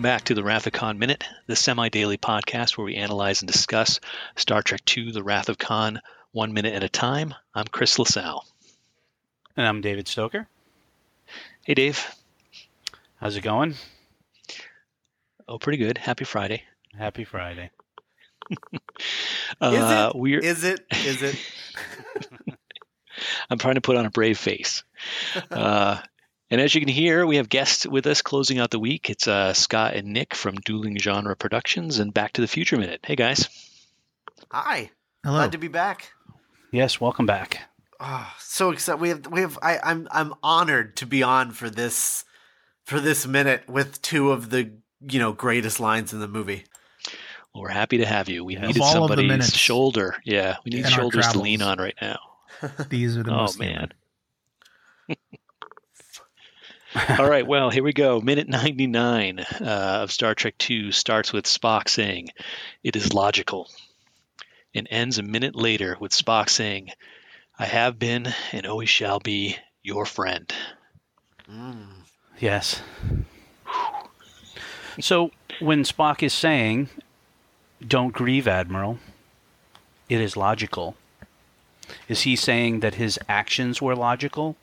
[0.00, 3.42] Welcome back to the Wrath of Khan Minute, the semi daily podcast where we analyze
[3.42, 4.00] and discuss
[4.34, 6.00] Star Trek II The Wrath of Khan
[6.32, 7.34] one minute at a time.
[7.54, 8.46] I'm Chris LaSalle.
[9.58, 10.48] And I'm David Stoker.
[11.66, 12.14] Hey, Dave.
[13.16, 13.74] How's it going?
[15.46, 15.98] Oh, pretty good.
[15.98, 16.62] Happy Friday.
[16.96, 17.70] Happy Friday.
[19.60, 20.16] uh, Is it?
[20.16, 20.80] We're, Is it?
[20.92, 21.36] Is it?
[23.50, 24.82] I'm trying to put on a brave face.
[25.50, 25.98] Uh,
[26.50, 29.10] and as you can hear, we have guests with us closing out the week.
[29.10, 33.00] It's uh, Scott and Nick from Dueling Genre Productions and Back to the Future Minute.
[33.04, 33.48] Hey, guys.
[34.50, 34.90] Hi.
[35.24, 35.36] Hello.
[35.38, 36.12] Glad to be back.
[36.72, 37.60] Yes, welcome back.
[38.00, 39.00] Oh, so excited.
[39.00, 42.24] We have we have I, I'm I'm honored to be on for this
[42.84, 44.70] for this minute with two of the
[45.06, 46.64] you know greatest lines in the movie.
[47.52, 48.44] Well, we're happy to have you.
[48.44, 50.16] We Of needed all of the somebody's minutes shoulder.
[50.24, 52.20] Yeah, we need in shoulders to lean on right now.
[52.88, 53.92] These are the Oh, most man.
[57.18, 58.20] All right, well, here we go.
[58.20, 59.64] Minute 99 uh,
[60.02, 62.30] of Star Trek II starts with Spock saying,
[62.82, 63.68] It is logical,
[64.74, 66.90] and ends a minute later with Spock saying,
[67.58, 70.52] I have been and always shall be your friend.
[71.48, 71.88] Mm.
[72.38, 72.80] Yes.
[74.98, 76.88] So when Spock is saying,
[77.86, 78.98] "Don't grieve, Admiral,"
[80.08, 80.96] it is logical.
[82.08, 84.56] Is he saying that his actions were logical?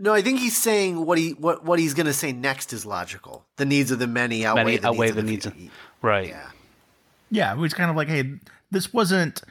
[0.00, 2.86] No, I think he's saying what he what what he's going to say next is
[2.86, 3.44] logical.
[3.56, 5.70] The needs of the many outweigh Many the outweigh needs the of the needs few.
[6.02, 6.28] Right.
[6.28, 6.50] Yeah.
[7.30, 8.34] Yeah, it was kind of like, hey,
[8.70, 9.42] this wasn't.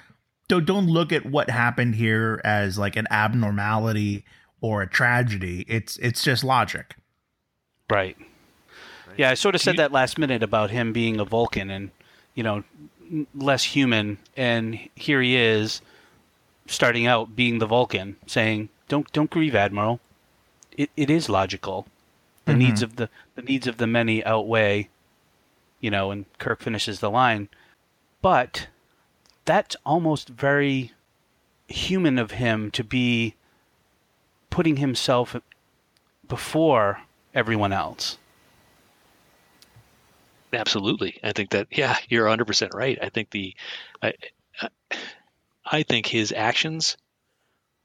[0.47, 4.23] Don't don't look at what happened here as like an abnormality
[4.61, 5.65] or a tragedy.
[5.67, 6.95] It's it's just logic.
[7.89, 8.17] Right.
[9.17, 11.89] Yeah, I sort of said You- that last minute about him being a Vulcan and,
[12.35, 12.63] you know,
[13.33, 15.81] less human, and here he is,
[16.67, 19.99] starting out being the Vulcan, saying, "Don't don't grieve, Admiral.
[20.77, 21.87] It it is logical.
[22.45, 22.57] The Mhm.
[22.57, 24.89] needs of the the needs of the many outweigh."
[25.81, 27.49] You know, and Kirk finishes the line,
[28.21, 28.67] but
[29.45, 30.91] that's almost very
[31.67, 33.35] human of him to be
[34.49, 35.35] putting himself
[36.27, 37.01] before
[37.35, 38.17] everyone else.
[40.53, 41.19] Absolutely.
[41.23, 42.97] I think that, yeah, you're 100% right.
[43.01, 43.53] I think the,
[44.01, 44.13] I,
[44.61, 44.69] I-
[45.69, 46.95] I think his actions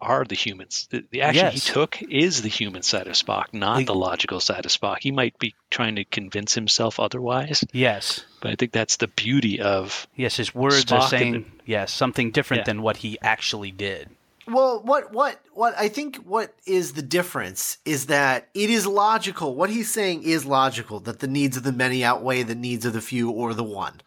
[0.03, 0.89] are the humans.
[0.91, 1.55] The, the action Yes.
[1.55, 4.99] he took is the human side of Spock, not He- the logical side of Spock.
[5.01, 8.25] He might be trying to convince himself otherwise, Yes.
[8.41, 11.93] but I think that's the beauty of Yes, his words Spock are and saying yes,
[11.93, 12.65] something different Yeah.
[12.65, 14.11] than what he actually did.
[14.49, 19.55] Well, what what what I think what is the difference is that it is logical.
[19.55, 22.93] What he's saying is logical that the needs of the many outweigh the needs of
[22.93, 24.01] the few or the one.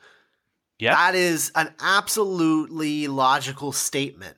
[0.78, 0.94] Yeah.
[0.94, 4.36] That is an absolutely logical statement.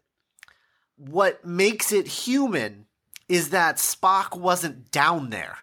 [0.97, 2.85] What makes it human
[3.29, 5.59] is that Spock wasn't down there.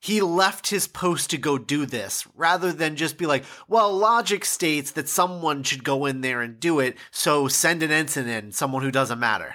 [0.00, 4.44] He left his post to go do this rather than just be like, well, logic
[4.44, 8.50] states that someone should go in there and do it, so send an ensign in,
[8.50, 9.54] someone who doesn't matter.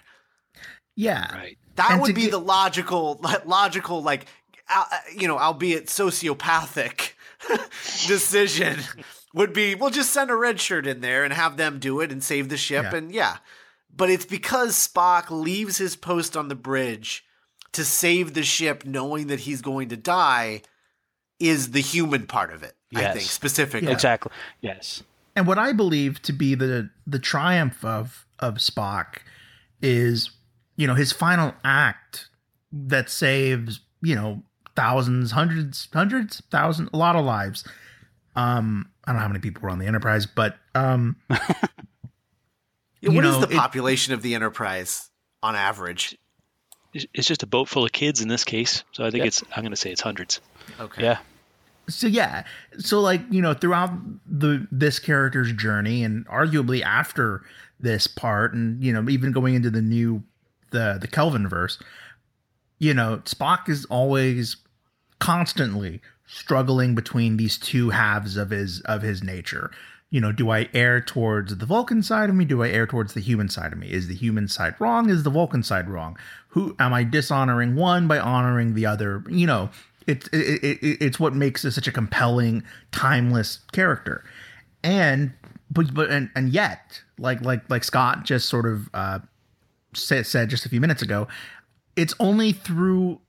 [0.95, 1.57] Yeah, right.
[1.75, 4.25] That And would be get- the logical, logical, like,
[4.73, 4.85] uh,
[5.15, 7.11] you know, albeit sociopathic
[8.07, 8.79] decision
[9.33, 12.11] would be, we'll just send a red shirt in there and have them do it
[12.11, 12.85] and save the ship.
[12.91, 12.95] Yeah.
[12.95, 13.37] And yeah,
[13.97, 17.25] but it's because Spock leaves his post on the bridge
[17.73, 20.61] to save the ship, knowing that he's going to die,
[21.39, 22.75] is the human part of it.
[22.95, 23.13] I Yes.
[23.17, 23.87] think specifically.
[23.87, 23.93] Yeah.
[23.93, 24.31] Exactly.
[24.61, 25.03] Yes.
[25.35, 29.17] and what I believe to be the the triumph of of Spock
[29.81, 30.31] is,
[30.77, 32.29] you know, his final act
[32.71, 34.41] that saves, you know,
[34.75, 37.67] thousands, hundreds, hundreds, thousands, a lot of lives.
[38.35, 41.15] Um, I don't know how many people were on the Enterprise, but um,
[43.01, 45.09] Yeah, You what is know, the it- population of the Enterprise
[45.43, 46.17] on average?
[46.93, 49.27] It's it's just a boat full of kids in this case, so I think Yep.
[49.27, 49.43] it's.
[49.55, 50.39] I'm going to say it's hundreds.
[50.79, 51.03] Okay.
[51.03, 51.19] Yeah.
[51.89, 52.43] so yeah
[52.77, 53.91] so like you know throughout
[54.27, 57.43] the this character's journey and arguably after
[57.79, 60.21] this part and you know even going into the new
[60.71, 61.79] the the kelvin verse
[62.77, 64.57] you know spock is always
[65.19, 69.71] constantly struggling between these two halves of his of his nature
[70.09, 72.45] you know do i err towards the vulcan side of me?
[72.45, 73.91] Do i err towards the human side of me?
[73.91, 75.09] Is the human side wrong?
[75.09, 76.17] Is the vulcan side wrong?
[76.49, 79.23] Who am i dishonoring one by honoring the other?
[79.29, 79.69] You know
[80.07, 84.23] it's it, it, it, it's what makes it such a compelling timeless character.
[84.83, 85.33] And
[85.69, 89.19] but but and, and yet like like like scott just sort of uh
[89.93, 91.27] said, said just a few minutes ago
[91.95, 93.19] it's only through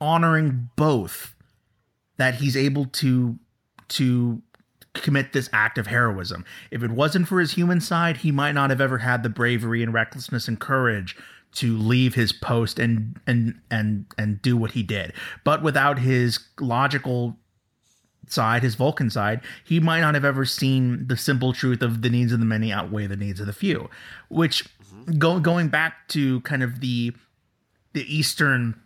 [0.00, 1.34] honoring both
[2.18, 3.38] that he's able to
[3.88, 4.42] to
[4.94, 6.44] commit this act of heroism.
[6.70, 9.82] If it wasn't for his human side, he might not have ever had the bravery
[9.82, 11.16] and recklessness and courage
[11.52, 15.12] to leave his post and and and and do what he did.
[15.44, 17.36] But without his logical
[18.28, 22.08] side, his Vulcan side, he might not have ever seen the simple truth of the
[22.08, 23.90] needs of the many outweigh the needs of the few.
[24.28, 24.64] Which
[25.18, 27.12] go, going back to kind of the
[27.92, 28.80] the Eastern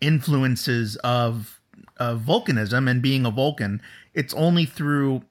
[0.00, 1.60] influences of
[1.98, 3.80] of Vulcanism and being a Vulcan,
[4.14, 5.22] it's only through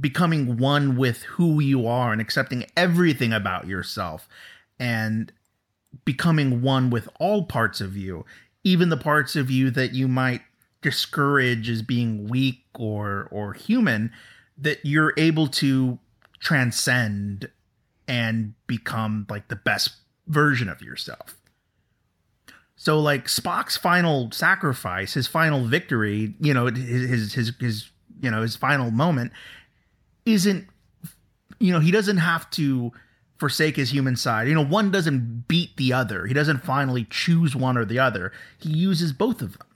[0.00, 4.28] becoming one with who you are and accepting everything about yourself
[4.78, 5.32] and
[6.04, 8.24] becoming one with all parts of you,
[8.64, 10.42] even the parts of you that you might
[10.80, 14.12] discourage as being weak or or human
[14.56, 15.98] that you're able to
[16.40, 17.50] transcend
[18.06, 19.90] and become like the best
[20.26, 21.36] version of yourself.
[22.76, 27.90] So like Spock's final sacrifice, his final victory, you know, his his his,
[28.20, 29.32] you know, his final moment
[30.32, 30.68] isn't
[31.60, 32.92] you know, he doesn't have to
[33.38, 34.46] forsake his human side.
[34.48, 36.26] You know, one doesn't beat the other.
[36.26, 38.32] He doesn't finally choose one or the other.
[38.58, 39.66] He uses both of them.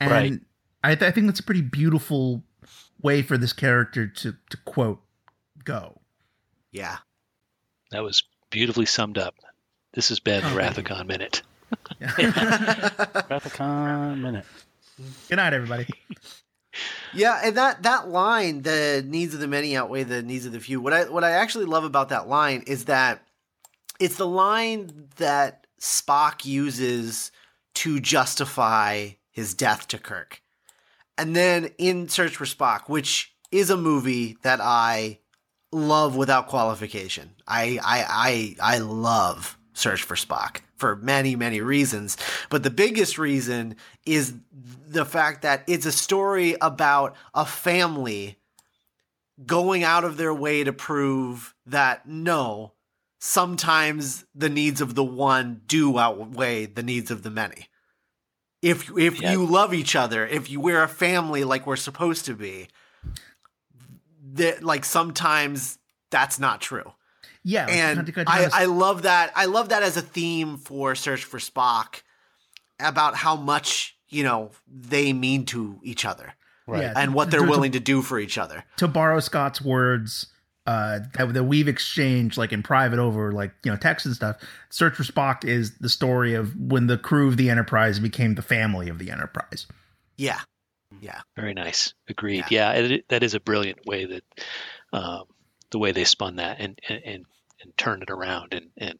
[0.00, 0.40] And Right.
[0.82, 2.42] I, th- I think that's a pretty beautiful
[3.02, 5.00] way for this character to to quote
[5.64, 6.00] go.
[6.72, 6.98] Yeah.
[7.90, 9.34] That was beautifully summed up.
[9.92, 10.56] This has been the Oh.
[10.56, 11.42] Wrath of Khan Minute.
[12.00, 14.44] Wrath of Khan minute.
[15.28, 15.86] Good night, everybody.
[17.12, 20.60] Yeah, and that that line, the needs of the many outweigh the needs of the
[20.60, 20.80] few.
[20.80, 23.22] What I what I actually love about that line is that
[23.98, 27.32] it's the line that Spock uses
[27.74, 30.42] to justify his death to Kirk.
[31.18, 35.18] And then in Search for Spock, which is a movie that I
[35.72, 37.30] love without qualification.
[37.46, 42.16] I I I I love Search for Spock for many many reasons,
[42.48, 44.34] but the biggest reason is
[44.88, 48.38] the fact that it's a story about a family
[49.46, 52.72] going out of their way to prove that no,
[53.18, 57.68] sometimes the needs of the one do outweigh the needs of the many.
[58.62, 59.32] If if Yeah.
[59.32, 62.68] you love each other, if you we're a family like we're supposed to be,
[64.34, 65.78] that like sometimes
[66.10, 66.92] that's not true.
[67.42, 69.32] Yeah, And to- to- to I, I love that.
[69.34, 72.02] I love that as a theme for Search for Spock
[72.78, 76.34] about how much, you know, they mean to each other
[76.66, 76.82] Right.
[76.82, 76.92] Yeah.
[76.96, 78.64] and what they're to- willing to do for each other.
[78.76, 80.26] to borrow Scott's words
[80.66, 84.36] uh, that, that we've exchanged like in private over like you know text and stuff.
[84.68, 88.42] Search for Spock is the story of when the crew of the Enterprise became the
[88.42, 89.66] family of the Enterprise.
[90.16, 90.38] Yeah.
[91.00, 91.94] Yeah, very nice.
[92.08, 92.44] Agreed.
[92.50, 94.24] Yeah, it, that is a brilliant way that
[94.92, 95.24] um,
[95.70, 97.26] the way they spun that and and and,
[97.62, 98.98] and turned it around and and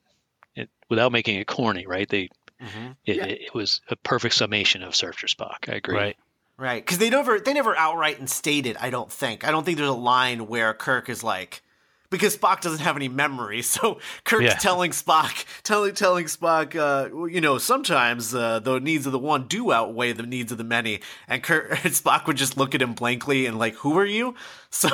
[0.57, 2.09] it, without making it corny, right?
[2.09, 2.29] They
[2.61, 2.97] Mhm.
[3.07, 3.25] it, Yeah.
[3.25, 5.69] it, it was a perfect summation of Search for Spock.
[5.73, 5.97] I agree.
[5.97, 6.17] Right.
[6.59, 6.85] Right.
[6.85, 8.77] Because they never they never outright and stated.
[8.79, 9.47] I don't think.
[9.47, 11.63] I don't think there's a line where Kirk is like
[12.11, 14.55] because Spock doesn't have any memory, so Kirk's Yeah.
[14.59, 19.47] telling Spock, telling telling Spock, uh, you know, sometimes uh, the needs of the one
[19.47, 22.83] do outweigh the needs of the many, and Kirk and Spock would just look at
[22.83, 24.35] him blankly and like, "Who are you?"
[24.73, 24.89] So,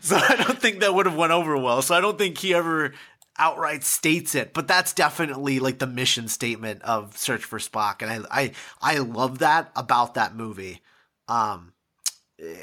[0.00, 1.80] so I don't think that would have went over well.
[1.80, 2.92] So I don't think he ever
[3.38, 8.10] outright states it, but that's definitely like the mission statement of Search for Spock, and
[8.30, 8.52] I I
[8.94, 10.82] I love that about that movie.
[11.28, 11.72] Um,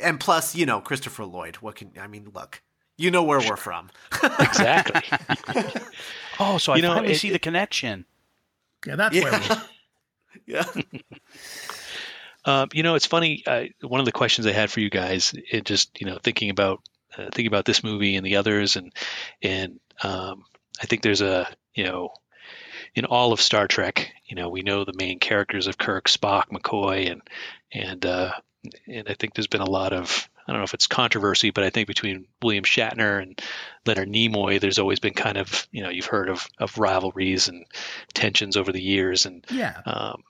[0.01, 1.55] and plus, you know, Christopher Lloyd.
[1.57, 2.29] What can I mean?
[2.33, 2.61] Look,
[2.99, 3.89] you know where we're from.
[4.39, 5.01] Exactly.
[6.39, 8.05] Oh, so I You know, finally it- see the connection.
[8.85, 9.59] Yeah, that's where.
[10.45, 10.93] Yeah, We, yeah.
[12.45, 13.43] Um, you know, it's funny.
[13.45, 16.49] Uh, one of the questions I had for you guys, it just you know thinking
[16.49, 16.81] about
[17.17, 18.93] uh, thinking about this movie and the others, and
[19.41, 20.45] and um,
[20.81, 22.11] I think there's a you know
[22.95, 26.45] in all of Star Trek, you know, we know the main characters of Kirk, Spock,
[26.51, 27.21] McCoy, and
[27.73, 28.31] and uh,
[28.87, 31.63] and I think there's been a lot of I don't know if it's controversy, but
[31.63, 33.39] I think between William Shatner and
[33.85, 37.65] Leonard Nimoy, there's always been kind of you know you've heard of of rivalries and
[38.15, 40.23] tensions over the years, and yeah, um,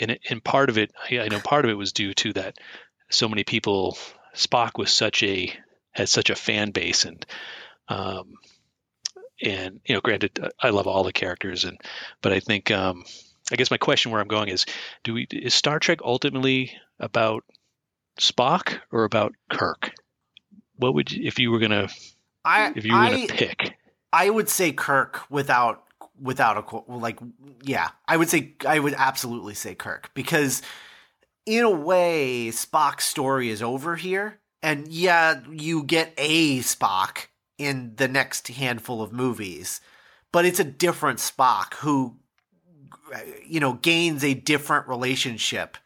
[0.00, 2.56] and and part of it, I, know part of it was due to that
[3.10, 3.98] so many people.
[4.34, 5.52] Spock was such a
[5.90, 7.26] had such a fan base, and
[7.88, 8.36] um,
[9.42, 11.78] and you know, granted, I love all the characters, and
[12.22, 13.04] but I think um,
[13.52, 14.64] I guess my question where I'm going is,
[15.04, 17.44] do we is Star Trek ultimately about
[18.20, 19.92] Spock or about Kirk?
[20.76, 21.88] What would you, if you were gonna
[22.44, 23.76] I if you were I, gonna pick?
[24.12, 25.84] I would say Kirk without
[26.20, 27.18] without a like
[27.62, 30.62] yeah I would say I would absolutely say Kirk because
[31.46, 37.26] in a way Spock's story is over here and yeah you get a Spock
[37.58, 39.80] in the next handful of movies
[40.32, 42.16] but it's a different Spock who
[43.46, 45.76] you know gains a different relationship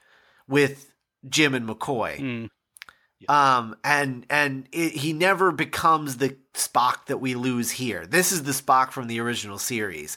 [0.48, 0.93] with
[1.28, 7.34] Jim and McCoy Mm, um and and it, he never becomes the spock that we
[7.34, 10.16] lose here this is the spock from the original series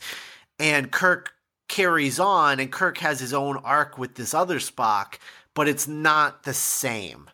[0.60, 1.34] and Kirk
[1.68, 5.16] carries on, and Kirk has his own arc with this other Spock,
[5.54, 7.30] but it's not the same.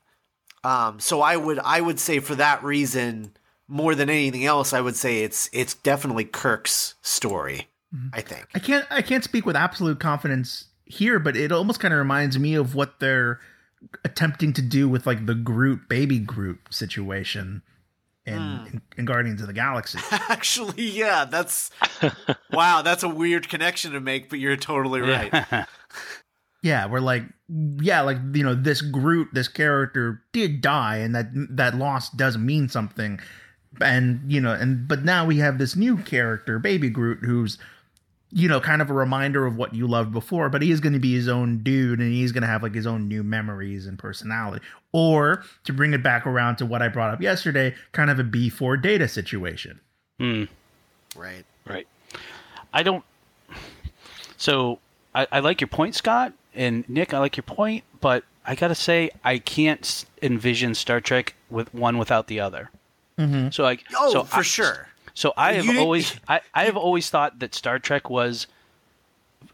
[0.63, 3.34] Um, so I would I would say for that reason,
[3.68, 7.68] more than anything else, I would say it's it's definitely Kirk's story.
[8.12, 8.48] I think.
[8.56, 12.39] I can't I can't speak with absolute confidence here, but it almost kind of reminds
[12.39, 13.39] me of what they're
[14.04, 17.62] attempting to do with like the Groot baby Groot situation
[18.25, 18.66] in, hmm.
[18.68, 20.00] in, in Guardians of the Galaxy.
[20.12, 21.72] Actually, yeah, that's
[22.52, 25.68] wow, that's a weird connection to make, but you're totally right.
[26.63, 31.28] Yeah, we're like, yeah, like you know, this Groot, this character did die, and that
[31.34, 33.20] that loss does mean something,
[33.82, 37.58] and you know, and but now we have this new character, Baby Groot, who's
[38.34, 40.94] you know, kind of a reminder of what you loved before, but he is going
[40.94, 43.86] to be his own dude, and he's going to have like his own new memories
[43.86, 44.66] and personality.
[44.92, 48.24] Or to bring it back around to what I brought up yesterday, kind of a
[48.24, 49.80] B4 data situation.
[50.20, 50.46] Hmm.
[51.16, 51.46] Right.
[51.68, 51.88] Right.
[52.74, 53.04] I don't.
[54.38, 54.80] So
[55.16, 57.13] I, I like your point, Scott, and Nick.
[57.13, 61.98] I like your point, but I gotta say I can't envision Star Trek with one
[61.98, 62.70] without the other.
[63.18, 63.50] Mm-hmm.
[63.52, 64.88] So like, Oh, so for I- sure.
[65.13, 68.48] So I have always I, I have always thought that Star Trek was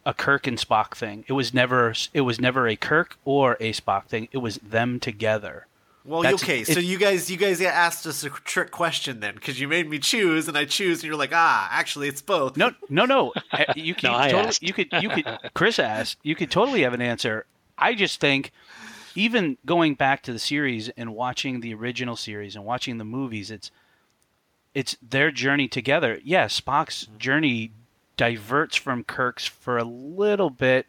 [0.05, 1.25] a Kirk and Spock thing.
[1.27, 4.27] It was never it was never a Kirk or a Spock thing.
[4.31, 5.65] It was them together.
[6.05, 9.59] Well, That's- okay, so you guys, you guys asked us a trick question then, because
[9.59, 12.57] you made me choose, and I choose, and you're like, ah, actually, it's both.
[12.57, 13.33] No, no, no.
[13.75, 14.63] You can no, I totally, asked.
[14.63, 16.17] you could you could Chris asked.
[16.23, 17.45] You could totally have an answer.
[17.77, 18.51] I just think
[19.13, 23.51] even going back to the series and watching the original series and watching the movies,
[23.51, 23.69] it's
[24.73, 26.19] it's their journey together.
[26.23, 27.17] Yes, Spock's mm-hmm.
[27.17, 27.71] journey
[28.17, 30.85] diverts from Kirk's for a little bit,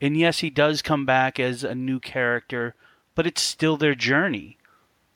[0.00, 2.74] and yes, he does come back as a new character,
[3.14, 4.58] but it's still their journey.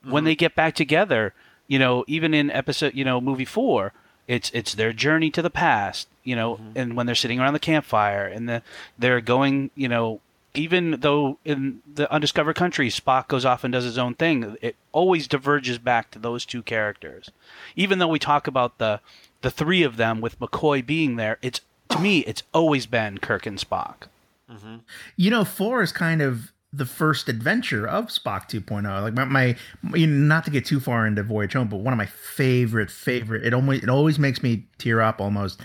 [0.02, 0.25] When mm-hmm.
[0.26, 1.34] they get back together,
[1.66, 3.92] you know, even in episode, you know, movie four,
[4.26, 6.72] it's it's their journey to the past, you know, mm-hmm.
[6.76, 8.62] and when they're sitting around the campfire and the,
[8.98, 10.20] they're going, you know,
[10.55, 14.76] even though in the undiscovered country Spock goes off and does his own thing, it
[14.93, 17.31] always diverges back to those two characters.
[17.76, 19.00] Even though we talk about the
[19.40, 23.47] the three of them with McCoy being there, it's to me it's always been Kirk
[23.47, 24.09] and Spock.
[24.50, 24.76] Mm-hmm.
[25.17, 29.02] You know, four is kind of the first adventure of Spock 2.0.
[29.02, 32.07] Like my, my not to get too far into Voyage Home, but one of my
[32.07, 35.61] favorite, favorite, it always it always makes me tear up almost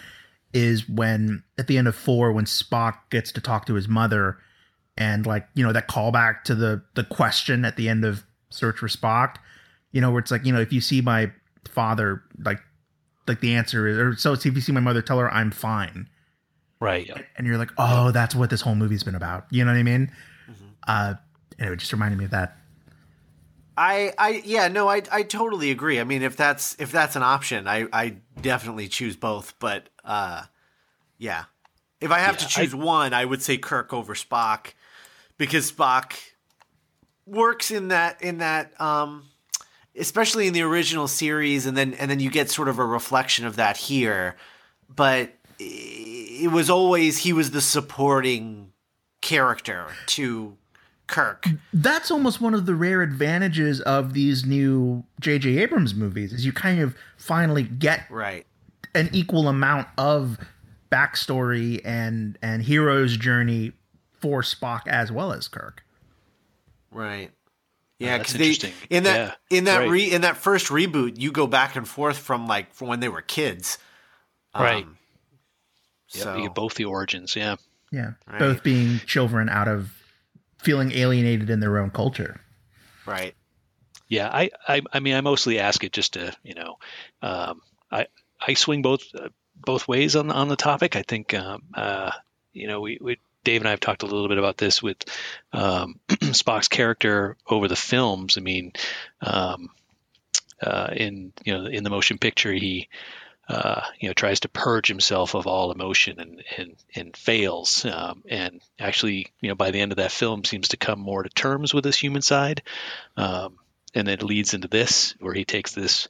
[0.53, 4.37] is when at the end of four when Spock gets to talk to his mother
[4.97, 8.77] and like, you know, that callback to the the question at the end of Search
[8.77, 9.35] for Spock,
[9.91, 11.31] you know, where it's like, you know, if you see my
[11.67, 12.59] father, like
[13.27, 15.51] like the answer is or so it's if you see my mother, tell her I'm
[15.51, 16.07] fine
[16.79, 17.09] Right.
[17.37, 19.45] and you're like, oh, that's what this whole movie's been about.
[19.49, 20.11] You know what I mean?
[20.85, 21.13] Uh,
[21.57, 22.57] anyway, just reminded me of that.
[23.77, 25.99] I, I, yeah, no, I, I totally agree.
[25.99, 29.57] I mean, if that's if that's an option, I, I definitely choose both.
[29.59, 30.43] But, uh,
[31.17, 31.45] yeah,
[32.01, 34.73] if I have to choose one, I would say Kirk over Spock,
[35.45, 36.13] because Spock
[37.25, 39.25] works in that in that, um,
[39.97, 43.45] especially in the original series, and then and then you get sort of a reflection
[43.45, 44.35] of that here.
[44.93, 48.71] But it was always he was the supporting
[49.21, 50.57] character to
[51.07, 51.45] Kirk.
[51.73, 55.57] That's almost one of the rare advantages of these new J.J.
[55.59, 58.45] Abrams movies is you kind of finally get Right.
[58.95, 60.37] an equal amount of
[60.91, 63.71] backstory and and hero's journey
[64.23, 65.83] for Spock as well as Kirk.
[66.91, 67.29] Right.
[67.99, 68.87] Yeah, that's because they interesting.
[68.89, 69.89] in that Yeah, in that right.
[69.89, 73.09] re in that first reboot, you go back and forth from like from when they
[73.09, 73.77] were kids.
[74.57, 74.83] Right.
[74.85, 74.97] Um,
[76.13, 77.35] Yep, so you get both the origins.
[77.35, 77.55] Yeah.
[77.91, 78.39] Yeah, Right.
[78.39, 79.91] both being children out of
[80.59, 82.39] feeling alienated in their own culture.
[83.05, 83.35] right.
[84.07, 86.77] Yeah, I, I, I mean, I mostly ask it just to, you know,
[87.23, 87.61] um,
[87.91, 88.05] I,
[88.39, 90.95] I swing both, uh, both ways on the on the topic.
[90.95, 92.11] I think, um, uh,
[92.51, 94.97] you know, we, we, Dave and I have talked a little bit about this with
[95.51, 98.37] um, Spock's character over the films.
[98.37, 98.73] I mean,
[99.21, 99.69] um,
[100.61, 102.89] uh, in you know, in the motion picture, he,
[103.49, 107.85] uh, you know, tries to purge himself of all emotion and and and fails.
[107.85, 111.23] Um, and actually, you know, by the end of that film, seems to come more
[111.23, 112.63] to terms with his human side.
[113.17, 113.57] Um,
[113.93, 116.07] and then it leads into this where he takes this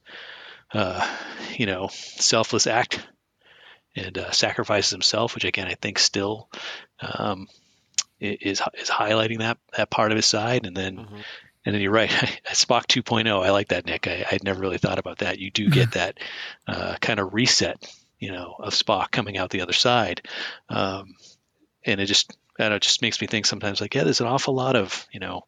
[0.73, 1.07] uh,
[1.55, 3.05] you know selfless act
[3.95, 6.49] and uh, sacrifices himself which again i think still
[7.03, 7.48] um,
[8.19, 10.65] is is highlighting that that part of his side.
[10.65, 11.07] And then
[11.65, 12.10] and then you're right
[12.48, 14.07] spock 2.0 i like that nick.
[14.07, 15.39] I i'd never really thought about that.
[15.39, 16.19] You do get that
[16.67, 17.77] uh, kind of reset
[18.19, 20.22] you know of spock coming out the other side.
[20.69, 21.15] Um,
[21.86, 24.27] and it just I know, it just makes me think sometimes like yeah there's an
[24.27, 25.45] awful lot of you know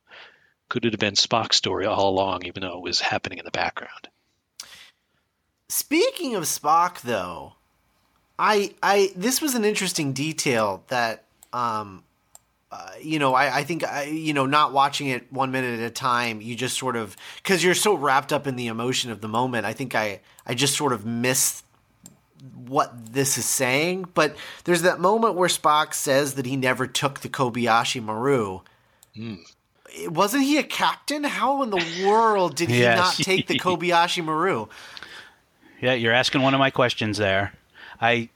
[0.69, 3.51] could it have been Spock's story all along, even though it was happening in the
[3.51, 4.09] background?
[5.69, 7.53] Speaking of Spock, though,
[8.37, 11.24] I I this was an interesting detail that
[11.55, 12.03] um
[12.71, 15.85] uh, you know I I think I you know not watching it one minute at
[15.85, 19.21] a time you just sort of cuz you're so wrapped up in the emotion of
[19.21, 21.63] the moment I think I I just sort of miss
[22.67, 24.05] what this is saying.
[24.13, 24.35] But
[24.65, 28.61] there's that moment where Spock says that he never took the Kobayashi Maru.
[30.07, 31.23] Wasn't he a captain?
[31.23, 32.97] How in the world did he Yes.
[32.97, 34.67] not take the Kobayashi Maru?
[35.81, 37.53] Yeah, you're asking one of my questions there.
[38.01, 38.29] I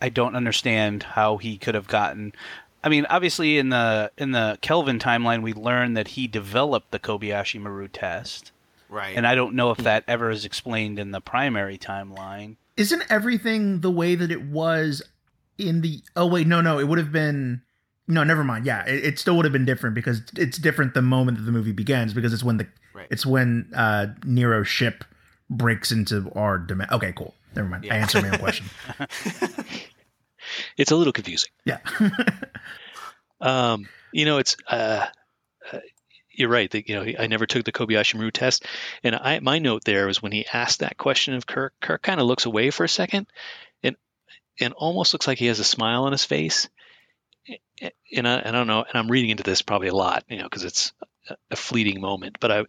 [0.00, 2.32] I don't understand how he could have gotten
[2.84, 6.98] I mean, obviously in the in the Kelvin timeline we learned that he developed the
[6.98, 8.52] Kobayashi Maru test.
[8.90, 12.56] right And I don't know if that ever is explained in the primary timeline.
[12.76, 15.02] Isn't everything the way that it was
[15.56, 16.02] in the?
[16.14, 17.62] Oh wait, no, no, it would have been.
[18.06, 18.66] No, never mind.
[18.66, 21.52] Yeah, it, it still would have been different because it's different the moment that the
[21.52, 23.08] movie begins because it's when the Right.
[23.10, 25.04] it's when uh Nero's ship
[25.50, 26.94] breaks into our dimension.
[26.94, 27.34] Okay, cool.
[27.54, 27.86] Never mind.
[27.90, 28.66] I answered my own question.
[30.76, 31.50] It's a little confusing.
[31.64, 31.78] Yeah.
[33.40, 35.06] Um, you know, it's uh,
[35.70, 35.78] uh,
[36.32, 36.70] you're right.
[36.70, 38.64] That you know, I never took the Kobayashi Maru test,
[39.02, 41.74] and I my note there was when he asked that question of Kirk.
[41.80, 43.26] Kirk kind of looks away for a second,
[43.82, 43.96] and
[44.60, 46.68] and almost looks like he has a smile on his face.
[48.16, 50.44] And I, I don't know, and I'm reading into this probably a lot, you know,
[50.44, 50.92] because it's
[51.28, 52.38] a- a fleeting moment.
[52.40, 52.64] But I,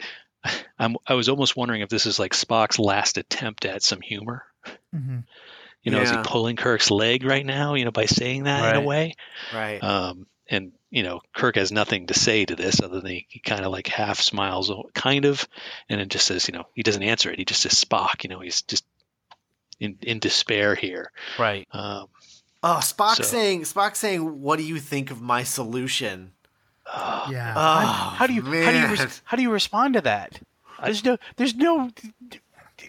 [0.79, 4.43] I'm I was almost wondering if this is like Spock's last attempt at some humor.
[4.91, 5.19] Hmm
[5.83, 7.73] You know, is he pulling Kirk's leg right now?
[7.75, 9.15] You know, by saying that in a way.
[9.53, 13.25] right Um, and you know, Kirk has nothing to say to this other than he,
[13.29, 15.47] he kind of like half smiles, kind of,
[15.89, 17.37] and then just says, you know, he doesn't answer it.
[17.39, 18.23] He just says Spock.
[18.23, 18.85] You know, he's just
[19.79, 21.11] in in despair here.
[21.39, 21.67] Right.
[21.71, 22.07] Um,
[22.63, 26.31] Oh, Spock So- saying Spock saying, "What do you think of my solution?"
[26.87, 27.53] Yeah.
[27.55, 30.39] Oh, how do you how do you res- how do you respond to that?
[30.83, 31.91] There's no there's no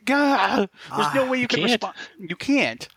[0.04, 1.70] God, there's no ah, way you can can't.
[1.70, 1.94] respond.
[2.18, 2.88] You can't.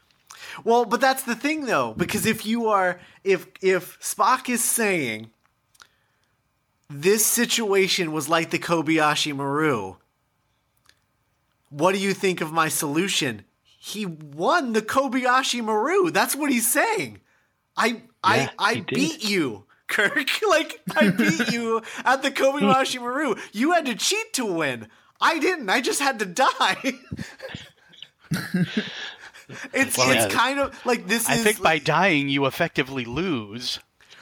[0.63, 5.29] Well, but that's the thing though, because if you are if if Spock is saying
[6.89, 9.95] this situation was like the Kobayashi Maru,
[11.69, 13.43] what do you think of my solution?
[13.63, 16.09] He won the Kobayashi Maru.
[16.11, 17.21] That's what he's saying.
[17.77, 18.87] I Yeah, I I did.
[18.87, 20.29] beat you, Kirk.
[20.49, 23.35] like I beat you at the Kobayashi Maru.
[23.53, 24.87] You had to cheat to win.
[25.21, 25.69] I didn't.
[25.69, 26.93] I just had to die.
[29.73, 30.27] it's Well, it's yeah.
[30.29, 33.79] kind of like this I is think by dying you effectively lose.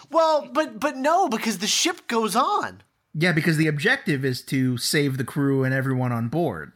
[0.09, 2.81] well, but but no, because the ship goes on.
[3.13, 6.73] yeah, because the objective is to save the crew and everyone on board.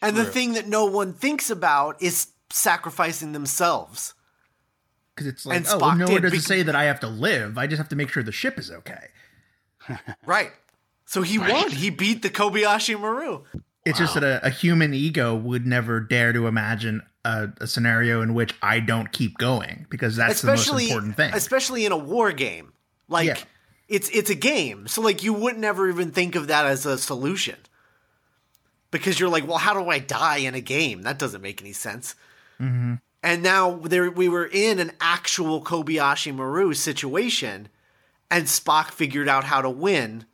[0.00, 4.14] And the thing that no one thinks about is sacrificing themselves.
[5.14, 7.00] Because it's like, And oh, Spock nowhere did, does it bec- say that I have
[7.00, 7.58] to live.
[7.58, 9.08] I just have to make sure the ship is okay.
[10.24, 10.52] Right.
[11.08, 11.70] So he won.
[11.70, 13.42] He beat the Kobayashi Maru.
[13.86, 18.20] It's just that a, a human ego would never dare to imagine a, a scenario
[18.20, 21.32] in which I don't keep going because that's the especially most important thing.
[21.32, 22.74] especially in a war game.
[23.08, 23.38] Like Yeah.
[23.88, 24.86] it's it's a game.
[24.86, 27.56] So like you would never even think of that as a solution.
[28.90, 31.02] Because you're like, well, how do I die in a game?
[31.02, 32.14] That doesn't make any sense.
[32.60, 32.96] Mm-hmm.
[33.22, 37.68] And now there we were in an actual Kobayashi Maru situation,
[38.30, 40.26] and Spock figured out how to win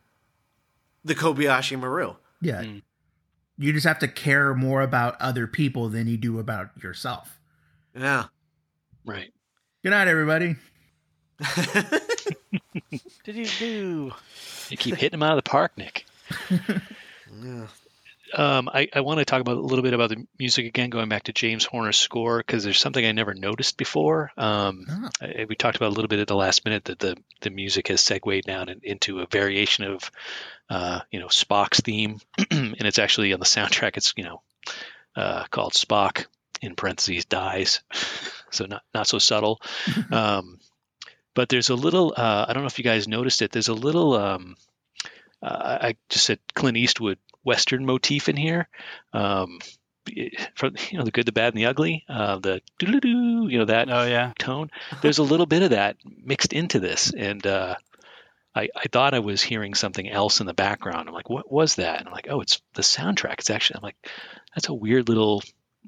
[1.04, 2.14] the Kobayashi Maru.
[2.40, 2.62] yeah.
[2.62, 2.78] Hmm.
[3.56, 7.38] You just have to care more about other people than you do about yourself.
[7.94, 8.24] Yeah.
[9.04, 9.32] right.
[9.84, 10.56] Good night, everybody.
[13.24, 14.12] Did you do?
[14.70, 16.04] You keep hitting him out of the park, Nick.
[16.50, 17.66] yeah.
[18.34, 21.08] Um, I, I want to talk about a little bit about the music again, going
[21.08, 24.32] back to James Horner's score because there's something I never noticed before.
[24.36, 25.08] Um, Oh.
[25.20, 27.88] I, we talked about a little bit at the last minute that the the music
[27.88, 30.10] has segued down in, into a variation of,
[30.68, 32.20] uh, you know, Spock's theme,
[32.50, 33.96] and it's actually on the soundtrack.
[33.96, 34.42] It's you know,
[35.16, 36.26] uh, called Spock
[36.60, 37.80] in parentheses dies,
[38.50, 39.60] so not not so subtle.
[40.12, 40.58] um,
[41.34, 42.14] but there's a little.
[42.16, 43.52] Uh, I don't know if you guys noticed it.
[43.52, 44.14] There's a little.
[44.14, 44.56] Um,
[45.42, 48.68] uh, I just said Clint Eastwood Western motif in here.
[49.12, 49.58] Um,
[50.54, 52.04] from you know the good, the bad, and the ugly.
[52.08, 54.32] Uh, the doo doo you know that Oh yeah.
[54.38, 54.70] tone.
[55.02, 57.76] There's a little bit of that mixed into this, and uh,
[58.54, 61.08] I, I thought I was hearing something else in the background.
[61.08, 62.00] I'm like, what was that?
[62.00, 63.36] And I'm like, oh, it's the soundtrack.
[63.38, 63.78] It's actually.
[63.78, 63.96] I'm like,
[64.54, 65.42] that's a weird little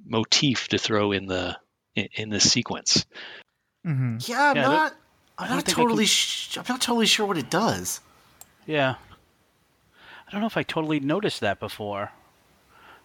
[0.05, 1.57] motif to throw in the
[1.95, 3.05] in, in this sequence.
[3.85, 4.73] hmm Yeah, I'm Yeah, don't-
[5.39, 7.51] I I'm don't not think I totally can- sh- I'm not totally sure what it
[7.51, 8.01] does.
[8.67, 8.95] Yeah.
[10.27, 12.11] I don't know if I totally noticed that before.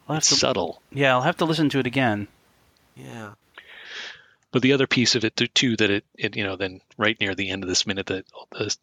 [0.07, 0.81] I'll It's to, subtle.
[0.91, 2.27] yeah, I'll have to listen to it again.
[2.95, 3.33] Yeah.
[4.51, 7.17] But the other piece of it too, too that it, it you know then right
[7.19, 8.25] near the end of this minute that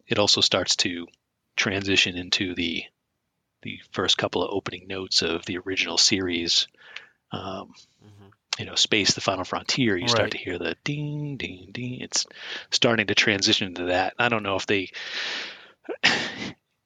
[0.07, 1.07] it also starts to
[1.55, 2.83] transition into the
[3.61, 6.67] the first couple of opening notes of the original series.
[7.31, 7.73] Um,
[8.57, 12.01] you know, Space: The Final Frontier, you start to hear the ding, ding, ding.
[12.01, 12.25] It's
[12.71, 14.15] starting to transition into that.
[14.17, 14.91] I don't know if they.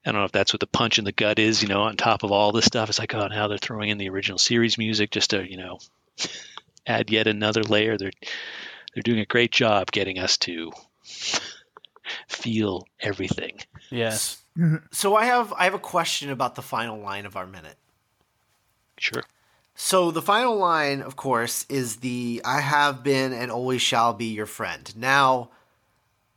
[0.05, 1.95] I don't know if that's what the punch in the gut is, you know, on
[1.95, 2.89] top of all this stuff.
[2.89, 5.79] It's like, oh, now they're throwing in the original series music just to, you know,
[6.87, 7.97] add yet another layer.
[7.97, 8.11] They're
[8.93, 10.71] they're doing a great job getting us to
[12.27, 13.59] feel everything.
[13.89, 14.43] Yes.
[14.57, 14.85] Mm-hmm.
[14.91, 17.77] So I have I have a question about the final line of our minute.
[18.97, 19.23] Sure.
[19.75, 24.25] So the final line, of course, is the I have been and always shall be
[24.25, 24.93] your friend.
[24.95, 25.49] Now,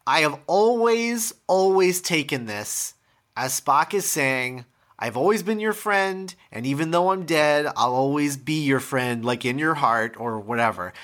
[0.07, 2.95] I have always, always taken this
[3.37, 4.65] as Spock is saying,
[4.99, 9.25] I've always been your friend, and even though I'm dead, I'll always be your friend,
[9.25, 10.95] like in your heart or whatever.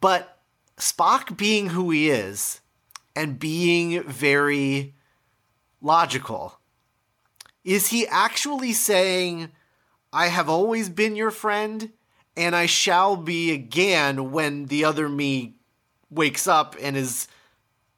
[0.00, 0.38] But
[0.76, 2.60] Spock being who he is
[3.14, 4.94] and being very
[5.80, 6.58] logical,
[7.64, 9.50] is he actually saying,
[10.12, 11.92] I have always been your friend,
[12.36, 15.54] and I shall be again when the other me
[16.10, 17.28] wakes up and is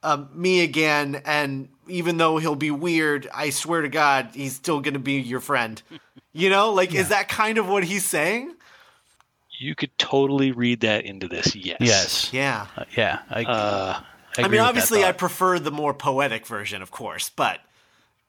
[0.03, 1.23] uh, me again.
[1.25, 5.14] And even though he'll be weird, I swear to God, he's still going to be
[5.20, 5.83] your friend.
[6.33, 8.55] You know, like, is that kind of what he's saying?
[9.59, 11.55] You could totally read that into this.
[11.55, 11.79] Yes.
[11.81, 12.33] Yes.
[12.33, 12.66] Yeah.
[12.76, 13.18] Uh, yeah.
[13.29, 14.00] I, Uh,
[14.38, 17.61] I, I, mean, obviously, I prefer the more poetic version, of course, but.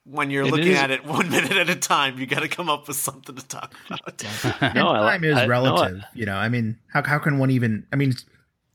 [0.03, 2.47] When you're It looking is- at it one minute at a time, you got to
[2.47, 4.73] come up with something to talk about.
[4.73, 6.03] no, I, time is I- no, I- relative.
[6.15, 7.85] you know, I mean, how how can one even?
[7.93, 8.25] I mean, it's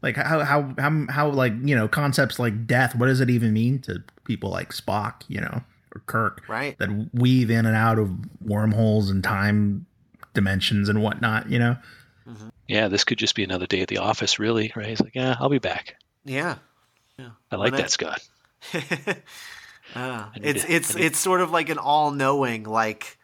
[0.07, 2.95] like how how how how like you know concepts like death.
[2.95, 5.23] What does it even mean to people like Spock?
[5.29, 5.63] You know,
[5.95, 6.79] or Kirk, Right.
[6.79, 9.87] That weave in and out of wormholes and time
[10.33, 11.51] dimensions and whatnot.
[11.51, 11.77] You know,
[12.69, 14.87] yeah, this could just be another day at the office, really, right?
[14.87, 15.97] He's like, yeah, I'll be back.
[16.25, 16.57] Yeah.
[17.51, 18.21] I like When that, Scott.
[19.95, 23.19] Ah, I need it's to- it's need- it's sort of like an all-knowing, like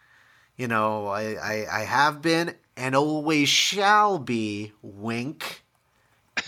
[0.57, 4.73] you know, I, I I have been and always shall be.
[4.83, 5.62] Wink,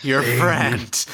[0.03, 1.07] your friend.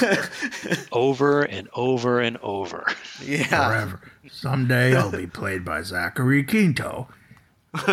[0.92, 2.86] Over and over and over.
[3.24, 4.00] yeah, forever.
[4.30, 7.08] Someday I'll be played by Zachary Quinto.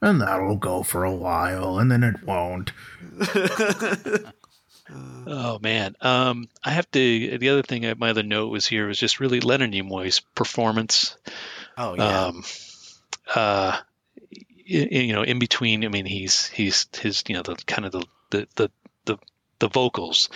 [0.00, 2.72] and that'll go for a while, and then it won't.
[5.26, 7.38] Oh man, um, I have to.
[7.38, 11.16] The other thing, my other note was here was just really Leonard Nimoy's performance.
[11.78, 12.44] oh yeah, Um,
[13.34, 13.80] uh, y-
[14.64, 15.84] you know, in between.
[15.84, 18.70] I mean, he's he's his you know the kind of the the the
[19.04, 19.18] the,
[19.58, 20.28] the vocals,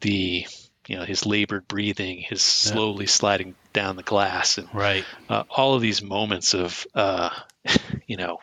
[0.00, 0.46] the
[0.88, 5.04] you know his labored breathing, his slowly sliding down the glass, and Right.
[5.28, 7.30] uh, all of these moments of uh,
[8.06, 8.38] you know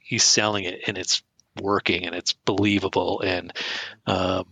[0.00, 1.22] he's selling it and it's
[1.62, 3.50] working and it's believable and
[4.06, 4.44] um,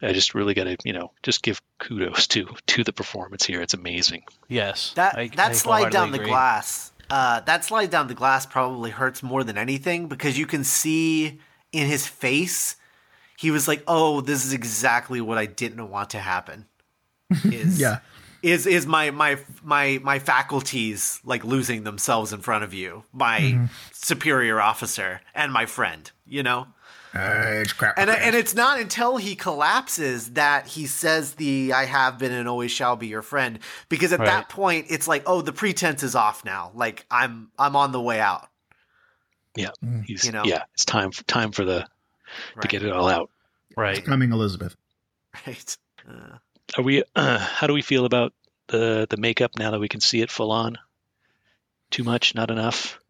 [0.00, 3.60] I just really got to you know just give kudos to to the performance here.
[3.62, 4.22] It's amazing.
[4.48, 4.92] Yes.
[4.94, 6.92] that I- that I slide down the glass.
[7.10, 11.40] Uh, that slide down the glass probably hurts more than anything because you can see
[11.72, 12.76] in his face,
[13.38, 16.66] he was like, "Oh, this is exactly what I didn't want to happen."
[17.44, 17.98] Is Yeah.
[18.42, 23.68] is is my my my my faculties like losing themselves in front of you my
[23.92, 26.66] superior officer and my friend you know
[27.14, 27.94] Uh, it's crap.
[27.96, 32.46] and and it's not until he collapses that he says the i have been and
[32.48, 34.26] always shall be your friend because at Right.
[34.26, 38.00] that point it's like oh the pretense is off now like i'm i'm on the
[38.00, 38.48] way out
[39.56, 39.70] Yeah,
[40.04, 40.44] he's You know?
[40.44, 40.64] yeah.
[40.74, 41.86] It's time for time for the
[42.60, 43.30] to get it all out.
[43.76, 44.04] Right.
[44.04, 44.76] coming, Elizabeth.
[45.46, 45.76] right
[46.08, 46.36] uh,
[46.76, 47.02] Are we?
[47.16, 48.32] Uh, how do we feel about
[48.68, 50.76] the the makeup now that we can see it full on?
[51.90, 52.34] Too much?
[52.34, 53.00] Not enough?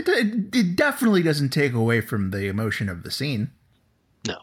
[0.00, 3.50] It, it, it definitely doesn't take away from the emotion of the scene.
[4.26, 4.36] No.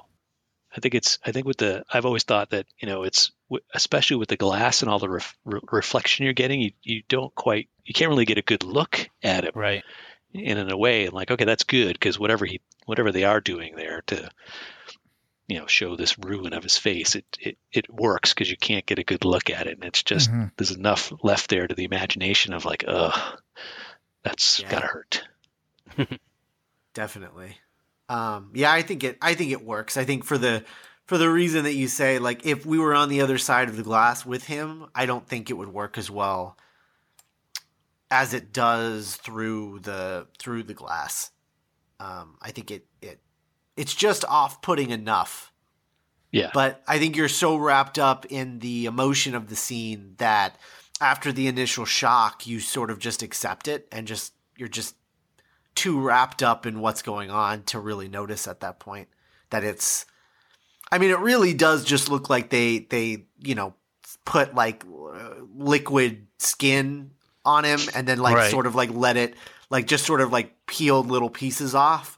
[0.75, 1.17] I think it's.
[1.25, 1.83] I think with the.
[1.91, 3.31] I've always thought that you know it's
[3.73, 6.61] especially with the glass and all the ref, re- reflection you're getting.
[6.61, 7.69] You you don't quite.
[7.85, 9.55] You can't really get a good look at it.
[9.55, 9.83] Right.
[10.35, 13.39] And in a way, I'm like, okay, that's good because whatever he whatever they are
[13.41, 14.29] doing there to
[15.47, 18.85] you know show this ruin of his face, it it, it works because you can't
[18.85, 20.51] get a good look at it, and it's just Mhm.
[20.57, 23.39] there's enough left there to the imagination of like, ugh,
[24.23, 24.69] that's Yeah.
[24.69, 25.23] gotta hurt.
[26.93, 27.57] Definitely.
[28.09, 29.97] Um yeah i think it i think it works.
[29.97, 30.63] I think for the
[31.05, 33.77] for the reason that you say like if we were on the other side of
[33.77, 36.57] the glass with him i don't think it would work as well
[38.11, 41.31] as it does through the through the glass.
[41.99, 43.19] Um i think it it
[43.75, 45.51] it's just off-putting enough.
[46.31, 46.51] Yeah.
[46.53, 50.57] but i think you're so wrapped up in the emotion of the scene that
[50.99, 54.95] after the initial shock you sort of just accept it and just you're just
[55.77, 59.07] too wrapped up in what's going on to really notice at that point
[59.51, 60.05] that it's
[60.91, 63.73] I mean it really does just look like they they you know
[64.25, 64.83] put like
[65.55, 67.11] liquid skin
[67.45, 68.51] on him and then like Right.
[68.51, 69.35] sort of like let it
[69.69, 72.17] like just sort of like peeled little pieces off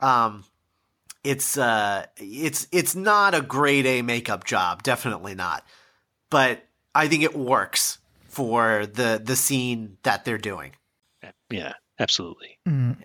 [0.00, 0.44] Um,
[1.24, 5.66] it's uh, it's it's not a grade A makeup job, definitely not.
[6.30, 10.72] But I think it works for the the scene that they're doing.
[11.50, 12.58] Yeah, absolutely.
[12.66, 12.96] Mm.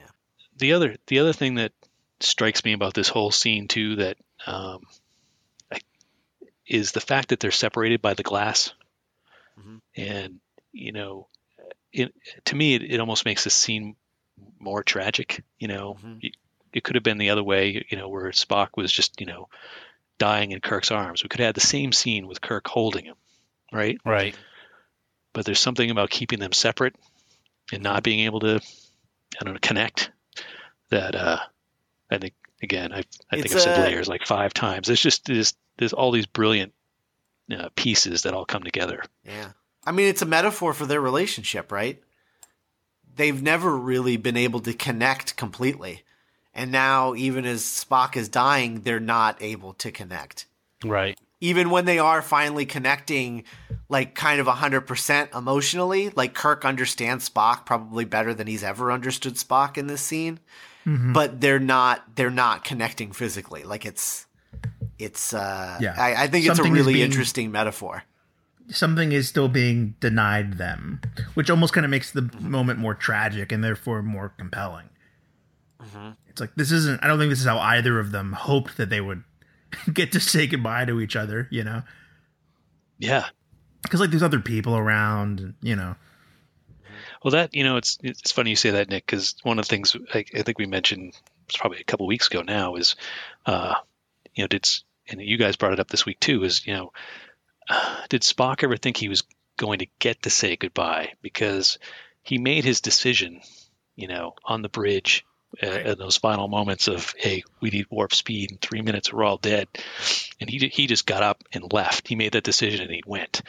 [0.57, 1.73] The other the other thing that
[2.21, 4.81] strikes me about this whole scene too that um,
[5.71, 5.79] I,
[6.65, 8.73] is the fact that they're separated by the glass,
[9.59, 9.81] Mhm.
[9.95, 10.39] and
[10.71, 11.27] you know,
[11.93, 12.13] it,
[12.45, 13.95] to me it, it almost makes the scene
[14.59, 15.43] more tragic.
[15.59, 16.19] You know, Mhm.
[16.23, 16.35] it,
[16.73, 17.85] it could have been the other way.
[17.89, 19.49] You know, where Spock was just you know
[20.17, 21.21] dying in Kirk's arms.
[21.21, 23.17] We could have had the same scene with Kirk holding him,
[23.73, 23.97] right?
[24.05, 24.37] Right.
[25.33, 26.95] But there's something about keeping them separate
[27.73, 28.61] and not being able to,
[29.39, 30.11] I don't know, connect.
[30.89, 31.39] That uh,
[32.11, 34.87] I think again, I I think It's I've said a- layers like five times.
[34.87, 36.73] There's just there's there's all these brilliant
[37.55, 39.03] uh, pieces that all come together.
[39.23, 39.51] Yeah.
[39.85, 42.01] I mean, it's a metaphor for their relationship, right?
[43.15, 46.03] They've never really been able to connect completely.
[46.53, 50.47] And now, even as Spock is dying, they're not able to connect.
[50.83, 51.19] Right.
[51.41, 53.43] Even when they are finally connecting,
[53.89, 59.35] like kind of 100% emotionally, like Kirk understands Spock probably better than he's ever understood
[59.35, 60.39] Spock in this scene.
[60.85, 61.13] Mhm.
[61.13, 63.63] But they're not they're not connecting physically.
[63.63, 64.27] Like it's
[64.97, 65.95] it's uh Yeah.
[65.97, 68.03] I, I think it's a really being- interesting metaphor.
[68.69, 71.01] something is still being denied them,
[71.33, 74.89] which almost kind of makes the moment more tragic and therefore more compelling.
[76.29, 77.03] It's like this isn't.
[77.03, 79.23] I don't think this is how either of them hoped that they would
[79.93, 81.47] get to say goodbye to each other.
[81.51, 81.83] You know,
[82.99, 83.25] Yeah.
[83.83, 85.39] because like there's other people around.
[85.39, 85.95] and, You know,
[87.23, 89.69] Well, that you know, it's it's funny you say that, Nick, because one of the
[89.69, 91.17] things I, I think we mentioned
[91.53, 92.95] probably a couple weeks ago now is,
[93.45, 93.75] uh,
[94.33, 94.67] you know, did
[95.07, 96.91] and you guys brought it up this week too is you know,
[97.69, 99.23] uh, did Spock ever think he was
[99.57, 101.77] going to get to say goodbye because
[102.23, 103.41] he made his decision,
[103.95, 105.25] you know, on the bridge.
[105.63, 109.23] Uh, in those final moments of hey we need warp speed in three minutes we're
[109.23, 109.67] all dead
[110.41, 113.41] and he he just got up and left he made that decision and he went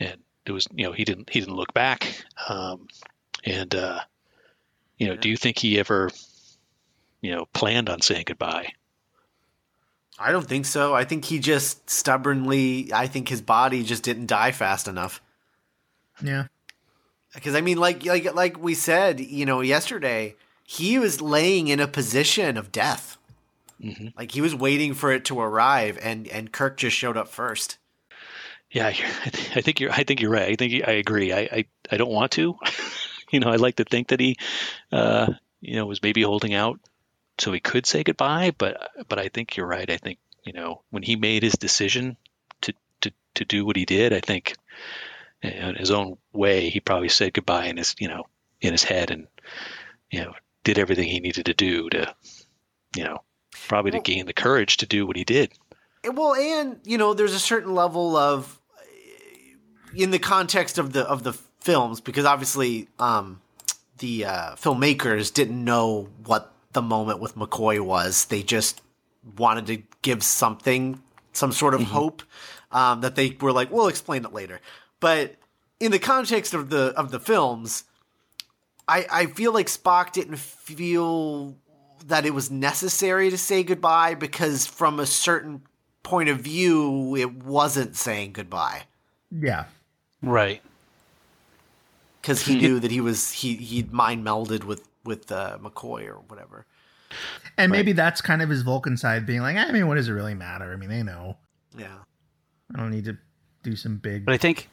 [0.00, 2.88] and it was you know he didn't he didn't look back um,
[3.44, 4.00] and uh,
[5.02, 6.10] you know, do you think he ever,
[7.20, 8.72] you know, planned on saying goodbye?
[10.16, 10.94] I don't think so.
[10.94, 12.92] I think he just stubbornly.
[12.92, 15.20] I think his body just didn't die fast enough.
[16.22, 16.46] yeah,
[17.34, 21.80] Because I mean, like like like we said, you know, yesterday, he was laying in
[21.80, 23.16] a position of death.
[23.80, 27.28] hmm Like he was waiting for it to arrive, and and Kirk just showed up
[27.28, 27.78] first.
[28.70, 28.96] Yeah, I
[29.54, 29.92] I think you're.
[29.92, 30.50] I think you're right.
[30.50, 31.32] I think I agree.
[31.32, 32.56] I I, I don't want to.
[33.30, 34.36] you know, I like to think that he,
[34.90, 36.80] uh, you know, was maybe holding out
[37.38, 38.52] so he could say goodbye.
[38.56, 39.90] But but I think you're right.
[39.90, 42.16] I think you know when he made his decision
[42.62, 42.72] to
[43.02, 44.54] to to do what he did, I think
[45.42, 48.24] in his own way, he probably said goodbye in his you know
[48.60, 49.26] in his head and
[50.10, 50.32] you know
[50.64, 52.14] did everything he needed to do to
[52.96, 53.22] you know
[53.68, 55.52] probably Well- to gain the courage to do what he did.
[56.04, 58.60] Well, and you know, there's a certain level of
[59.94, 63.40] in the context of the of the films because obviously um,
[63.98, 68.24] the uh, filmmakers didn't know what the moment with McCoy was.
[68.24, 68.80] They just
[69.36, 71.00] wanted to give something,
[71.32, 72.22] some sort of hope
[72.72, 74.60] um, that they were like, "We'll explain it later."
[74.98, 75.36] But
[75.78, 77.84] in the context of the of the films,
[78.94, 81.56] I I feel like Spock didn't feel
[82.06, 85.62] that it was necessary to say goodbye because from a certain
[86.02, 88.82] point of view, it wasn't saying goodbye
[89.30, 89.64] yeah.
[90.20, 90.60] Right.
[92.20, 96.16] because he knew that he was he he'd mind melded with with uh, McCoy or
[96.28, 96.66] whatever.
[97.58, 100.12] And maybe that's kind of his Vulcan side being like, I mean, what does it
[100.12, 100.72] really matter?
[100.72, 101.36] I mean, they know.
[101.76, 101.98] Yeah,
[102.74, 103.16] I don't need to
[103.62, 104.24] do some big.
[104.24, 104.68] But I think,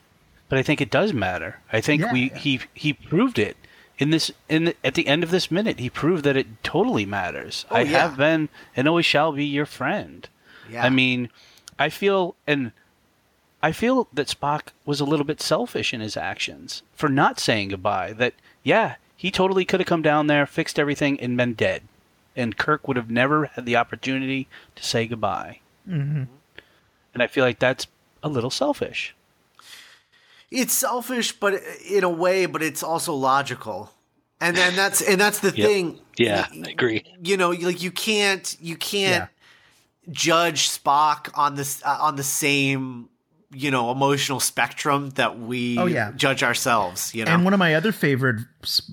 [0.48, 1.60] but I think it does matter.
[1.72, 2.14] I think Yeah.
[2.14, 3.58] we he he proved it
[4.00, 5.80] in this in the, at the end of this minute.
[5.80, 7.66] He proved that it totally matters.
[7.70, 8.08] Oh, I yeah.
[8.08, 10.28] have been and always shall be your friend.
[10.72, 10.84] yeah.
[10.84, 11.30] I mean,
[11.78, 12.72] I feel and
[13.62, 17.70] I feel that Spock was a little bit selfish in his actions for not saying
[17.70, 18.14] goodbye.
[18.14, 18.34] That
[18.64, 21.84] yeah, he totally could have come down there, fixed everything, and been dead,
[22.36, 25.60] and Kirk would have never had the opportunity to say goodbye.
[25.88, 26.24] Mm-hmm.
[27.14, 27.88] And I feel like that's
[28.24, 29.14] a little selfish.
[30.52, 33.92] It's selfish, but in a way, but it's also logical.
[34.42, 35.68] And then that's and that's the Yep.
[35.68, 36.00] thing.
[36.18, 37.04] Yeah, I agree.
[37.24, 39.30] You know, like you can't you can't
[40.10, 43.10] judge Spock on this uh, on the same
[43.52, 46.12] you know emotional spectrum that we Oh, yeah.
[46.16, 47.14] judge ourselves.
[47.16, 48.42] You know, And one of my other favorite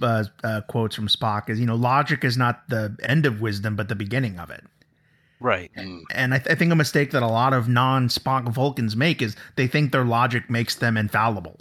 [0.03, 3.77] uh, uh, quotes from Spock is, you know, logic is not the end of wisdom,
[3.77, 4.64] but the beginning of it.
[5.40, 5.70] Right.
[5.77, 9.20] And I, th- I think a mistake that a lot of non Spock Vulcans make
[9.20, 11.59] is they think their logic makes them infallible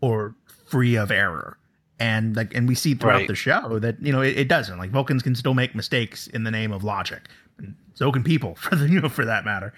[0.00, 0.34] or
[0.68, 1.58] free of error.
[1.98, 3.28] and like and we see throughout Right.
[3.28, 6.44] the show that you know it, it doesn't like Vulcans can still make mistakes in
[6.44, 7.22] the name of logic,
[7.58, 9.72] and so can people for the you know for that matter.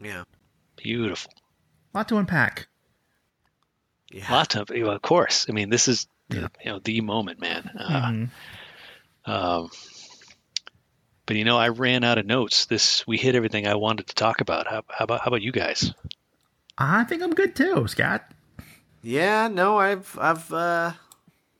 [0.00, 0.24] Yeah.
[0.76, 1.32] Beautiful.
[1.94, 2.68] A lot to unpack.
[4.12, 4.30] Yeah.
[4.30, 5.46] Lot of, well, of course.
[5.48, 6.48] I mean, this is Yeah.
[6.64, 7.70] you know the moment, man.
[7.78, 8.28] Uh, Mhm.
[9.26, 9.70] um,
[11.28, 12.64] but you know, I ran out of notes.
[12.64, 14.66] This we hit everything I wanted to talk about.
[14.66, 15.92] How, how about how about you guys?
[16.78, 18.24] I think I'm good too, Scott.
[19.02, 20.92] Yeah, no, I've I've uh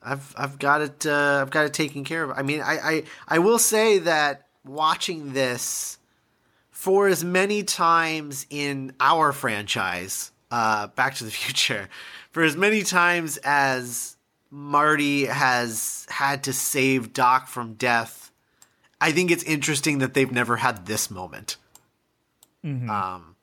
[0.02, 2.31] I've I've got it uh I've got it taken care of.
[2.31, 5.98] I mean, I I I will say that watching this
[6.70, 11.90] for as many times in our franchise, uh Back to the Future,
[12.33, 14.16] for as many times as
[14.50, 18.27] Marty has had to save Doc from death,
[19.00, 21.56] I think it's interesting that they've never had this moment.
[22.64, 23.37] Um,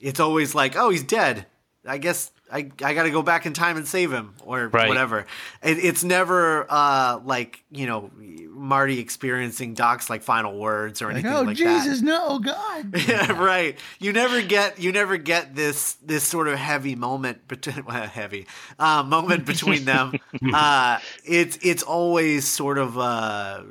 [0.00, 1.46] it's always like, oh, he's dead.
[1.86, 4.88] I guess I I got to go back in time and save him or Right.
[4.88, 5.26] whatever.
[5.62, 8.10] It, it's never uh like you know
[8.48, 12.92] Marty experiencing Doc's like final words or anything Like, oh like Jesus, no, God.
[12.92, 13.06] that.
[13.08, 13.76] Yeah, right.
[13.98, 18.46] You never get you never get this this sort of heavy moment between well, heavy
[18.78, 20.14] uh, moment between them.
[20.54, 23.62] uh, it's it's always sort of uh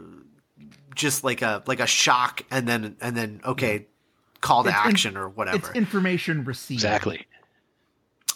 [0.96, 3.86] just like a like a shock and then and then okay
[4.42, 5.58] call to It's in- action or whatever.
[5.58, 6.80] It's information received.
[6.80, 7.26] Exactly.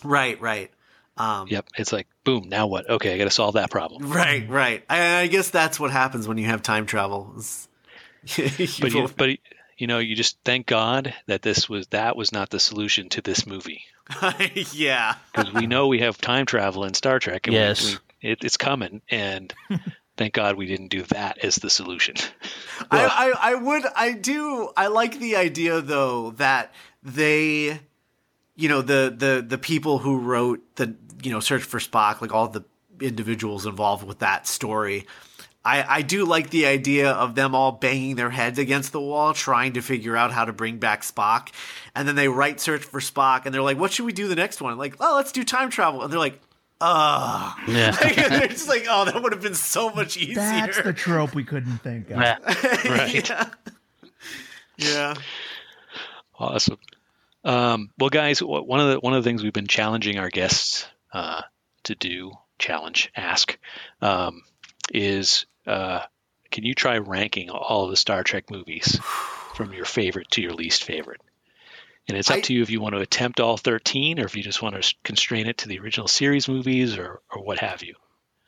[0.03, 0.71] Right, right.
[1.17, 1.69] Um, Yep.
[1.77, 2.47] It's like, boom.
[2.47, 2.89] Now what?
[2.89, 4.11] Okay, I got to solve that problem.
[4.11, 4.83] Right, right.
[4.89, 7.33] I, I guess that's what happens when you have time travel.
[7.37, 7.67] is-
[8.37, 9.29] But you you, but
[9.77, 13.21] you know, you just thank God that this was that was not the solution to
[13.21, 13.83] this movie
[14.73, 15.15] yeah.
[15.33, 17.47] because we know we have time travel in Star Trek.
[17.47, 17.97] And we- Yes.
[18.21, 19.53] we, it, it's coming, and
[20.17, 22.15] thank God we didn't do that as the solution.
[22.91, 27.79] I, I, I would, I do, I like the idea though that they,
[28.55, 32.33] you know, the, the, the people who wrote the, you know, Search for Spock, like
[32.33, 32.65] all the
[32.99, 35.05] individuals involved with that story.
[35.63, 39.33] I, I do like the idea of them all banging their heads against the wall
[39.33, 41.49] trying to figure out how to bring back Spock.
[41.93, 44.35] And then they write Search for Spock and they're like, what should we do the
[44.35, 44.77] next one?
[44.77, 46.03] Like, oh, let's do time travel.
[46.03, 46.39] And they're like,
[46.79, 47.91] uh Yeah.
[48.29, 50.35] they're just like, oh, that would have been so much easier.
[50.35, 52.17] That's the trope we couldn't think of.
[52.19, 52.37] Yeah.
[52.89, 53.29] Right.
[53.29, 53.49] yeah.
[54.77, 55.13] yeah.
[56.39, 56.77] Awesome.
[57.43, 60.85] Um, well, guys, one of the one of the things we've been challenging our guests
[61.13, 61.41] uh,
[61.83, 63.57] to do, challenge, ask,
[64.01, 64.43] um,
[64.93, 66.01] is uh,
[66.51, 68.99] can you try ranking all of the Star Trek movies
[69.55, 71.21] from your favorite to your least favorite?
[72.07, 74.35] And it's up I- to you if you want to attempt all 13 or if
[74.35, 77.83] you just want to constrain it to the original series movies or, or what have
[77.83, 77.95] you.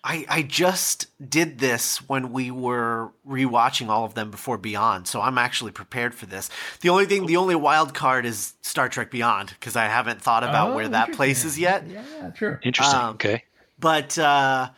[0.01, 5.19] I, I just did this when we were rewatching all of them before Beyond, so
[5.19, 6.49] I'm actually prepared for this.
[6.79, 10.45] The only thing, the only wild card is Star Trek Beyond because I haven't thought
[10.45, 11.15] about Oh, where that interesting.
[11.17, 11.85] place is yet.
[11.85, 12.61] Yeah, yeah, sure.
[12.63, 12.97] Interesting.
[12.97, 13.43] Um, okay.
[13.77, 14.69] But uh,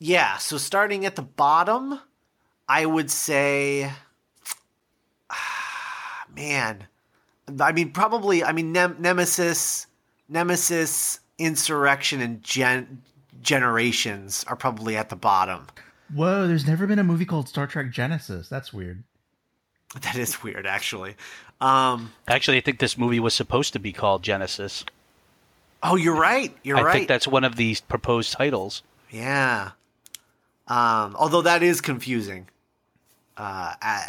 [0.00, 2.00] yeah, so starting at the bottom,
[2.68, 3.92] I would say,
[6.34, 6.84] man,
[7.60, 9.86] I mean, probably, I mean, Nem- Nemesis,
[10.28, 13.02] Nemesis, Insurrection, and Gen-
[13.42, 15.66] Generations are probably at the bottom.
[16.14, 18.48] Whoa, there's never been a movie called Star Trek Genesis.
[18.48, 19.04] That's weird.
[20.02, 21.16] That is weird, actually.
[21.62, 24.84] Um, Actually, I think this movie was supposed to be called Genesis.
[25.82, 26.54] oh, you're right.
[26.62, 26.90] You're I right.
[26.90, 28.82] I think that's one of the proposed titles.
[29.10, 29.70] Yeah.
[30.68, 32.48] Um, although that is confusing.
[33.38, 34.00] Uh, uh,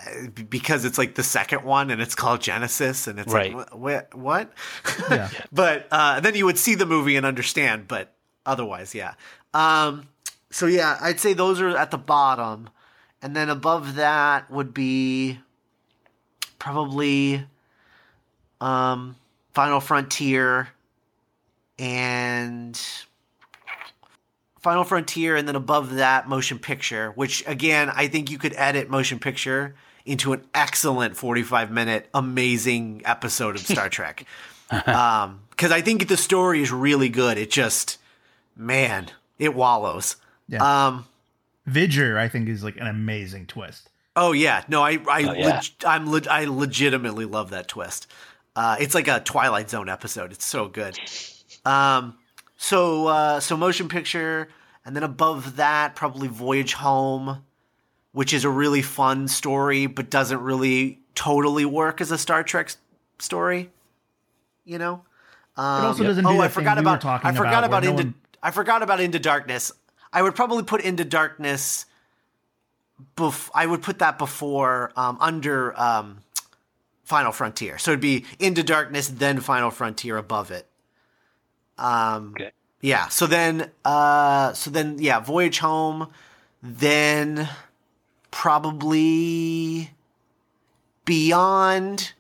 [0.50, 3.54] because it's like the second one and it's called Genesis and it's Right.
[3.56, 4.16] like, what?
[4.16, 4.52] what?
[5.12, 5.30] Yeah.
[5.52, 8.12] but uh, then you would see the movie and understand, but
[8.46, 9.14] otherwise, yeah.
[9.54, 10.08] Um,
[10.50, 12.70] so yeah, I'd say those are at the bottom.
[13.22, 15.38] And then above that would be
[16.58, 17.46] probably
[18.62, 19.16] um,
[19.54, 20.70] Final Frontier
[21.78, 22.80] and
[24.60, 28.90] Final Frontier, and then above that, Motion Picture, which again, I think you could edit
[28.90, 34.26] Motion Picture into an excellent 45 minute, amazing episode of Star Trek.
[34.88, 37.38] um, because I think the story is really good.
[37.38, 37.98] It just,
[38.56, 39.08] man,
[39.38, 40.16] it wallows.
[40.48, 40.88] Yeah.
[40.88, 41.06] Um,
[41.68, 43.90] V'Ger, I think, is like an amazing twist.
[44.16, 45.46] Oh yeah, no, I I Oh, yeah.
[45.48, 48.08] leg- I'm leg- I legitimately love that twist.
[48.56, 50.32] Uh, it's like a Twilight Zone episode.
[50.32, 50.98] It's so good.
[51.66, 52.16] Um,
[52.62, 54.50] so uh, so motion picture,
[54.84, 57.42] and then above that probably Voyage Home,
[58.12, 62.72] which is a really fun story, but doesn't really totally work as a Star Trek
[63.18, 63.72] story.
[64.66, 65.04] You know.
[65.56, 67.06] Um, It also doesn't do oh, that I forgot about.
[67.06, 68.04] I forgot about about where no into.
[68.04, 69.72] one- I forgot about Into Darkness.
[70.12, 71.86] I would probably put Into Darkness.
[73.16, 76.18] Bef- I would put that before um, under um,
[77.06, 77.78] Final Frontier.
[77.78, 80.69] So it'd be Into Darkness, then Final Frontier above it.
[81.80, 82.52] Um, Okay.
[82.82, 83.08] yeah.
[83.08, 86.08] So then, uh, so then, yeah, Voyage Home.
[86.62, 87.48] Then
[88.32, 89.92] probably
[91.06, 92.14] beyond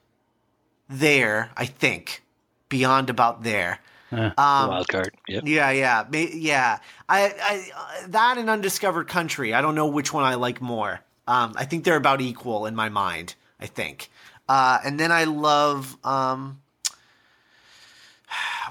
[0.90, 1.52] there.
[1.58, 2.24] I think
[2.70, 3.80] beyond about there.
[4.12, 4.34] Eh, Um,
[4.70, 5.14] Wild card.
[5.28, 5.44] Yep.
[5.46, 6.80] Yeah, yeah, yeah.
[7.08, 9.54] I, I uh, that and Undiscovered Country.
[9.54, 11.02] I don't know which one I like more.
[11.28, 13.36] Um, I think they're about equal in my mind.
[13.60, 14.10] I think.
[14.48, 15.96] Uh, and then I love.
[16.04, 16.62] Um,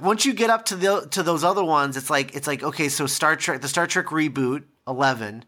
[0.00, 2.88] once you get up to the to those other ones, it's like it's like okay,
[2.88, 5.44] so Star Trek, the Star Trek reboot, Eleven,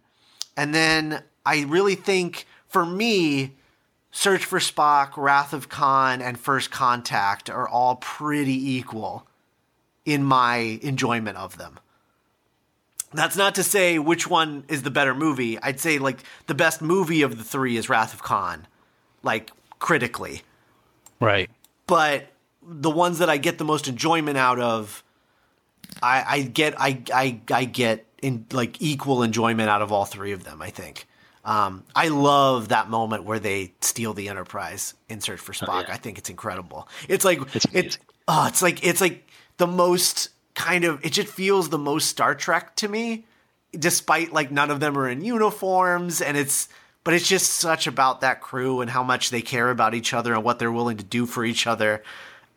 [0.57, 3.55] and then I really think for me,
[4.11, 9.27] Search for Spock, Wrath of Khan, and First Contact are all pretty equal
[10.05, 11.79] in my enjoyment of them.
[13.13, 15.59] That's not to say which one is the better movie.
[15.61, 18.67] I'd say like the best movie of the three is Wrath of Khan,
[19.23, 20.43] like critically.
[21.21, 21.51] Right.
[21.87, 22.29] But
[22.71, 25.03] the ones that I get the most enjoyment out of,
[26.01, 30.33] I, I get I, I I get in like equal enjoyment out of all three
[30.33, 30.63] of them.
[30.63, 31.07] I think.
[31.45, 35.89] Um, I love that moment where they steal the Enterprise in search for Spock.
[35.89, 35.95] yeah.
[35.95, 36.87] I think it's incredible.
[37.09, 37.99] It's like It's it's
[38.29, 42.35] oh, it's like it's like the most kind of it just feels the most Star
[42.35, 43.25] Trek to me,
[43.73, 46.69] despite like none of them are in uniforms and it's
[47.03, 50.35] but it's just such about that crew and how much they care about each other
[50.35, 52.03] and what they're willing to do for each other.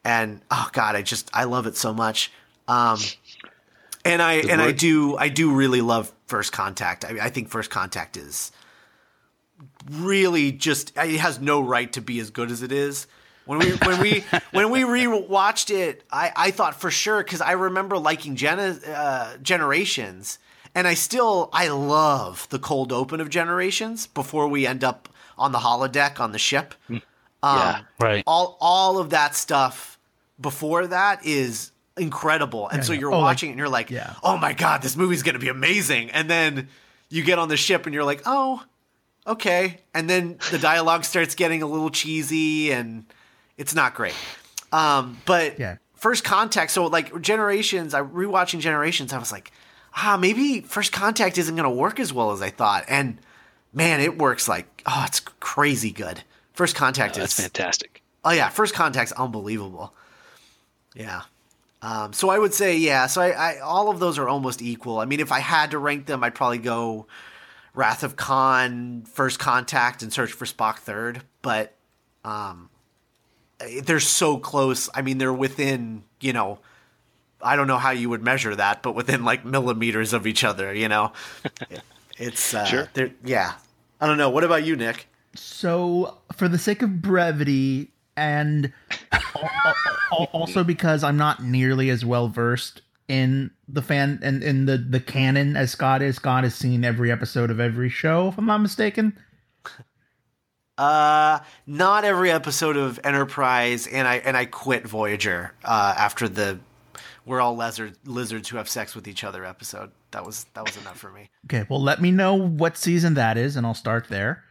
[0.04, 2.32] And oh god, I just I love it so much.
[2.68, 2.99] Um
[4.06, 7.06] and I and I do I do really love First Contact.
[7.06, 8.51] I, I think First Contact is
[9.91, 13.08] really just it has no right to be as good as it is.
[13.45, 17.51] When we when we when we rewatched it, I, I thought for sure because I
[17.54, 20.39] remember liking Gen- uh, Generations,
[20.76, 25.51] and I still I love the cold open of Generations before we end up on
[25.51, 26.74] the holodeck on the ship.
[26.89, 26.99] Um,
[27.58, 27.82] Yeah.
[27.99, 28.24] Right.
[28.26, 29.93] all all of that stuff
[30.40, 32.68] before that is incredible.
[32.70, 34.14] And Yeah, so you're Oh, watching it and you're like, yeah.
[34.24, 36.70] "Oh my god, this movie's going to be amazing." And then
[37.10, 38.64] you get on the ship and you're like, "Oh,
[39.28, 43.06] okay." And then the dialogue starts getting a little cheesy and
[43.58, 44.16] it's not great.
[44.72, 45.78] Um, but Yeah.
[45.96, 49.52] First Contact, so like Generations, I rewatching Generations, I was like,
[49.96, 53.20] "Ah, maybe First Contact isn't going to work as well as I thought." And
[53.72, 56.24] man, it works like, oh, it's crazy good.
[56.54, 58.02] First Contact That's is fantastic.
[58.26, 59.94] Oh yeah, first contact's unbelievable.
[60.96, 61.22] Yeah.
[61.82, 63.08] Um, so I would say yeah.
[63.08, 65.00] So I, I all of those are almost equal.
[65.00, 67.08] I mean, if I had to rank them, I'd probably go
[67.74, 71.22] Wrath of Khan, First Contact, and Search for Spock third.
[71.41, 71.74] But
[72.24, 72.70] um,
[73.84, 74.89] they're so close.
[74.94, 76.60] I mean, they're within you know.
[77.46, 80.74] I don't know how you would measure that, but within like millimeters of each other.
[80.74, 81.12] You know,
[82.18, 82.88] it's uh, Sure.
[83.26, 83.56] Yeah.
[84.00, 84.30] I don't know.
[84.30, 85.08] What about you, Nick?
[85.36, 88.72] So, for the sake of brevity, and
[89.11, 89.22] al-
[89.66, 89.76] al-
[90.11, 94.78] al- also because I'm not nearly as well versed in the fan and in the
[94.78, 98.45] the canon as Scott is, Scott has seen every episode of every show, if I'm
[98.45, 99.18] not mistaken.
[100.78, 106.59] Uh, not every episode of Enterprise, and I and I quit Voyager uh, after the
[107.26, 109.91] "We're all lizard, lizards who have sex with each other" episode.
[110.11, 111.30] That was that was enough for me.
[111.45, 114.43] Okay, well, let me know what season that is, and I'll start there.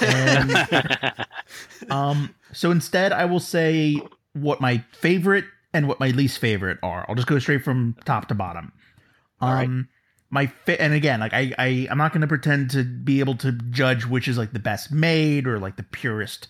[0.00, 1.26] And,
[1.90, 4.00] um, so instead, I will say
[4.32, 7.04] what my favorite and what my least favorite are.
[7.08, 8.72] I'll just go straight from top to bottom.
[9.40, 9.70] Um, All right.
[10.30, 13.36] my fa- and again, like I, I, I'm not going to pretend to be able
[13.36, 16.48] to judge which is like the best made or like the purest,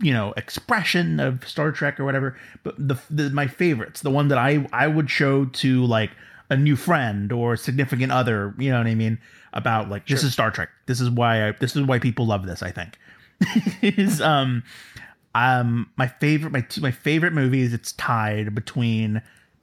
[0.00, 2.36] you know, expression of Star Trek or whatever.
[2.62, 6.10] But the, the my favorites, the one that I, I would show to like
[6.50, 9.18] a new friend or significant other, you know what I mean?
[9.52, 10.68] About like this is Star Trek.
[10.86, 12.62] This is why I, this is why people love this.
[12.62, 12.98] I think
[13.82, 14.62] is um
[15.34, 17.72] um my favorite my two my favorite movies.
[17.72, 19.22] It's tied between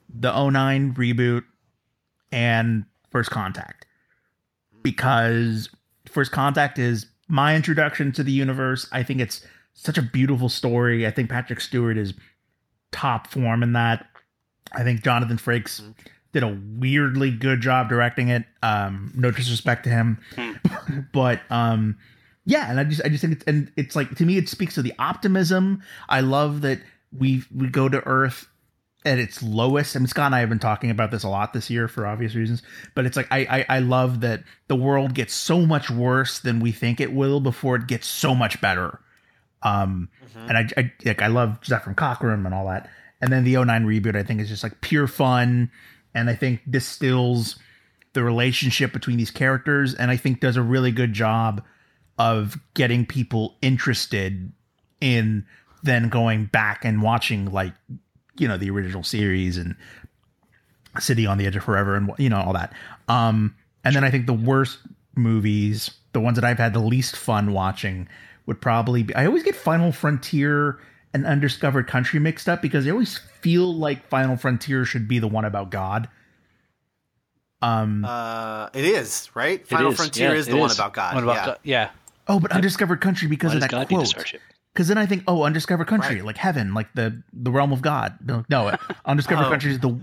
[0.09, 1.43] the 09 reboot
[2.31, 3.85] and First Contact
[4.81, 5.69] because
[6.09, 8.87] First Contact is my introduction to the universe.
[8.91, 11.05] I think it's such a beautiful story.
[11.05, 12.13] I think Patrick Stewart is
[12.91, 14.07] top form in that.
[14.73, 15.81] I think Jonathan Frakes
[16.35, 18.43] did a weirdly good job directing it.
[18.61, 20.19] Um, no disrespect to him,
[21.13, 21.97] but um,
[22.43, 24.75] yeah, and I just I just think it's and it's like to me it speaks
[24.75, 25.81] to the optimism.
[26.09, 26.81] I love that
[27.17, 28.49] we we go to Earth
[29.05, 29.95] at its lowest.
[29.95, 32.05] I mean, Scott and I have been talking about this a lot this year for
[32.05, 32.63] obvious reasons,
[32.95, 36.59] but it's like I, I I love that the world gets so much worse than
[36.59, 38.99] we think it will before it gets so much better.
[39.63, 40.09] Um,
[40.49, 42.89] and I, I like I love Zefram Cochrane and all that.
[43.21, 45.71] And then the 09 reboot, I think, is just like pure fun,
[46.15, 47.59] and I think distills
[48.13, 51.63] the relationship between these characters, and I think does a really good job
[52.17, 54.51] of getting people interested
[55.01, 55.45] in
[55.83, 57.73] then going back and watching like
[58.37, 59.75] you know the original series and
[60.99, 62.73] City on the Edge of Forever and you know all that.
[63.07, 64.79] Um, and then I think the worst
[65.15, 68.07] movies, the ones that I've had the least fun watching,
[68.45, 69.13] would probably be.
[69.13, 70.79] I always get Final Frontier
[71.15, 75.27] and Undiscovered Country mixed up because they always feel like Final Frontier should be the
[75.27, 76.09] one about God.
[77.61, 78.03] Um.
[78.05, 79.65] Uh, it is right.
[79.67, 79.97] Final is.
[79.97, 81.15] Frontier Yeah, is it the one about God.
[81.15, 81.45] What about yeah.
[81.45, 81.89] the- yeah.
[82.27, 84.13] oh, but Undiscovered Country because Why of that God quote.
[84.73, 86.25] Because then I think, oh, undiscovered country, Right.
[86.25, 88.17] like heaven, like the the realm of God.
[88.25, 89.49] No, no undiscovered Oh.
[89.49, 89.97] country is the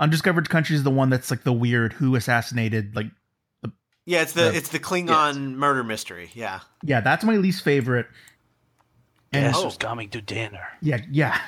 [0.00, 2.96] undiscovered country is the one that's like the weird who assassinated.
[2.96, 3.08] Like,
[3.62, 3.70] The,
[4.06, 6.30] Yeah, it's the The- it's the Klingon murder mystery.
[6.32, 6.60] Yeah.
[6.82, 8.06] yeah, that's my least favorite.
[9.34, 9.64] And This Oh.
[9.66, 10.66] was coming to dinner.
[10.80, 11.40] yeah, yeah,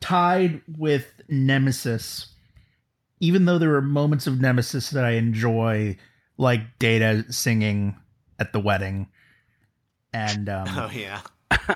[0.00, 2.28] tied with Nemesis.
[3.20, 5.96] Even though there are moments of Nemesis that I enjoy,
[6.36, 7.96] like Data singing
[8.38, 9.08] at the wedding,
[10.12, 11.20] and um, Oh yeah.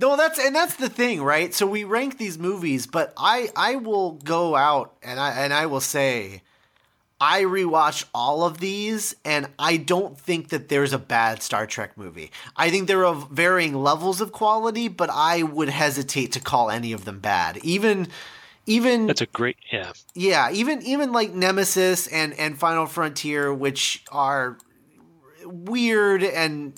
[0.00, 1.52] no, that's and that's the thing, right?
[1.52, 5.66] So we rank these movies, but I I will go out and I and I
[5.66, 6.42] will say
[7.20, 11.96] I rewatched all of these and I don't think that there's a bad Star Trek
[11.96, 12.30] movie.
[12.56, 16.92] I think they're of varying levels of quality, but I would hesitate to call any
[16.92, 17.58] of them bad.
[17.58, 18.08] Even
[18.66, 19.92] even That's a great, yeah.
[20.14, 24.58] yeah, even even like Nemesis and and Final Frontier, which are
[25.44, 26.74] weird and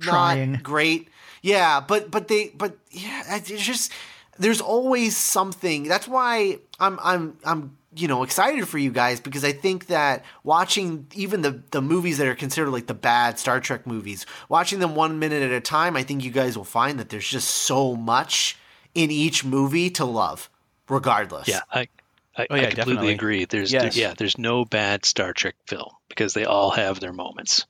[0.00, 0.52] Trying.
[0.52, 1.08] not great.
[1.40, 3.92] Yeah, but but they but yeah, it's just
[4.38, 5.84] there's always something.
[5.84, 10.24] That's why I'm I'm I'm you know excited for you guys because I think that
[10.44, 14.78] watching even the the movies that are considered like the bad Star Trek movies, watching
[14.78, 17.48] them one minute at a time, I think you guys will find that there's just
[17.48, 18.56] so much
[18.94, 20.48] in each movie to love,
[20.88, 21.48] regardless.
[21.48, 21.88] Yeah, I,
[22.36, 23.14] I, Oh, yeah, I completely definitely.
[23.14, 23.44] agree.
[23.44, 23.96] There's Yes.
[23.96, 27.66] yeah, there's no bad Star Trek film because they all have their moments.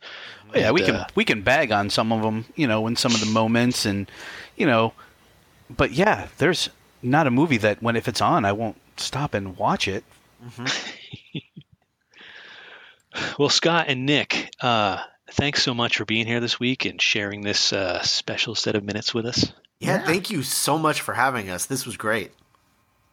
[0.55, 2.87] Oh, yeah, we And, can uh, we can bag on some of them, you know,
[2.87, 4.11] in some of the moments, and
[4.57, 4.93] you know,
[5.71, 6.71] but yeah, there's
[7.03, 10.05] not a movie that when if it's on, I won't stop and watch it.
[13.39, 17.41] Well, Scott and Nick, uh, thanks so much for being here this week and sharing
[17.41, 19.53] this uh, special set of minutes with us.
[19.81, 20.05] Yeah, Yeah.
[20.07, 21.67] thank you so much for having us.
[21.67, 22.33] This was great.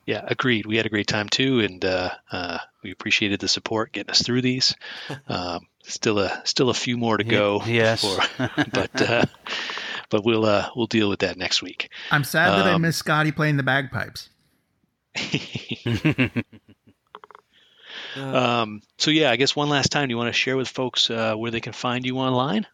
[0.05, 0.65] Yeah, agreed.
[0.67, 4.21] We had a great time too, and uh, uh, we appreciated the support getting us
[4.21, 4.75] through these.
[5.27, 7.61] Um, still a still a few more to go.
[7.65, 8.01] yes.
[8.03, 9.25] before- but uh,
[10.09, 11.89] but we'll uh, we'll deal with that next week.
[12.11, 14.29] I'm sad that I Um, miss Scotty playing the bagpipes.
[18.15, 21.09] Um, so yeah, I guess one last time, do you want to share with folks
[21.09, 22.65] uh, where they can find you online?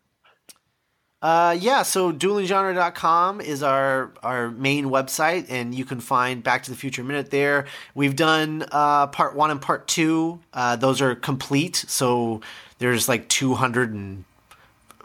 [1.22, 6.72] Uh, yeah, so duelinggenre.com is our, our main website, and you can find Back to
[6.72, 7.68] the Future Minute there.
[7.94, 10.40] We've done uh, part one and part two.
[10.52, 12.42] Uh, those are complete, so
[12.80, 14.24] there's like 200 and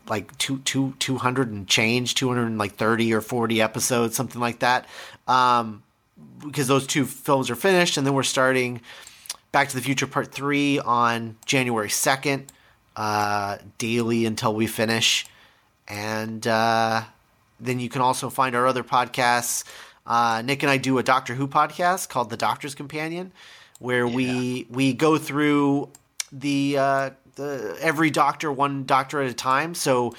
[0.09, 4.61] like two, two, 200 and change, 200 and like 30 or 40 episodes, something like
[4.61, 4.87] that.
[5.29, 5.83] Um,
[6.41, 8.81] because those two films are finished, and then we're starting
[9.57, 12.49] Back to the Future Part 3 on January 2nd,
[12.95, 15.27] uh, daily until we finish.
[15.89, 17.05] And uh,
[17.59, 19.65] then you can also find our other podcasts.
[20.05, 23.33] Uh, Nick and I do a Doctor Who podcast called The Doctor's Companion,
[23.79, 25.89] where we we go through
[26.31, 29.75] the uh, the every Doctor one Doctor at a time.
[29.75, 30.15] So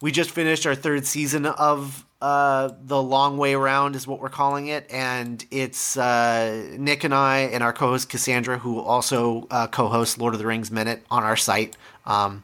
[0.00, 4.28] we just finished our third season of uh, the Long Way Around, is what we're
[4.28, 9.68] calling it, and it's uh, Nick and I and our co-host Cassandra, who also uh,
[9.68, 11.76] co-hosts Lord of the Rings Minute on our site.
[12.06, 12.42] Um,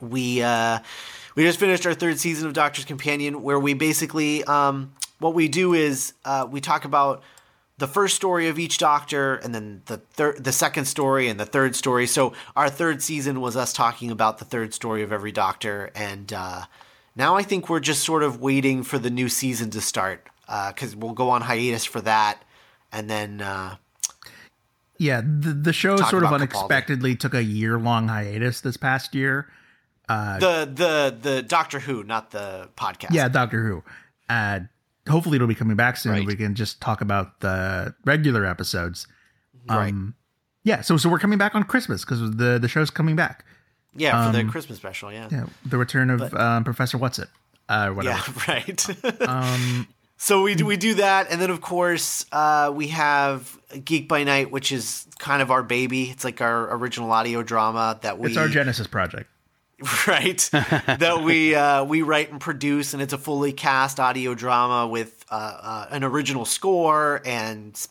[0.00, 0.78] we uh,
[1.34, 5.48] we just finished our third season of Doctor's Companion, where we basically um, what we
[5.48, 7.22] do is uh, we talk about
[7.78, 11.44] the first story of each Doctor, and then the third, the second story, and the
[11.44, 12.06] third story.
[12.06, 16.32] So our third season was us talking about the third story of every Doctor, and
[16.32, 16.62] uh,
[17.16, 20.28] now I think we're just sort of waiting for the new season to start
[20.68, 22.42] because we'll go on hiatus for that,
[22.92, 23.40] and then.
[23.40, 23.76] Uh,
[24.98, 26.42] Yeah, the, the show sort of about Capaldi.
[26.42, 29.48] unexpectedly took a year long hiatus this past year.
[30.08, 33.12] the the the Doctor Who, not the podcast.
[33.12, 33.82] Yeah, Doctor Who.
[34.28, 34.60] Uh,
[35.08, 36.12] hopefully, it'll be coming back soon.
[36.12, 36.26] Right.
[36.26, 39.06] We can just talk about the regular episodes.
[39.68, 39.92] right.
[39.92, 40.14] Um,
[40.64, 43.44] yeah, so so we're coming back on Christmas because the the show's coming back.
[43.96, 45.12] Yeah, for the um, Christmas special.
[45.12, 47.28] Yeah, Yeah, the return of um, Professor What's It.
[47.68, 48.16] Uh, whatever.
[48.16, 48.86] yeah, right.
[49.28, 49.88] Um,
[50.18, 54.24] so we do we do that, and then of course uh, we have Geek by
[54.24, 56.04] Night, which is kind of our baby.
[56.04, 59.28] It's like our original audio drama that we it's our Genesis project.
[60.06, 64.86] right that we uh, we write and produce, and it's a fully cast audio drama
[64.88, 67.86] with uh, uh, an original score and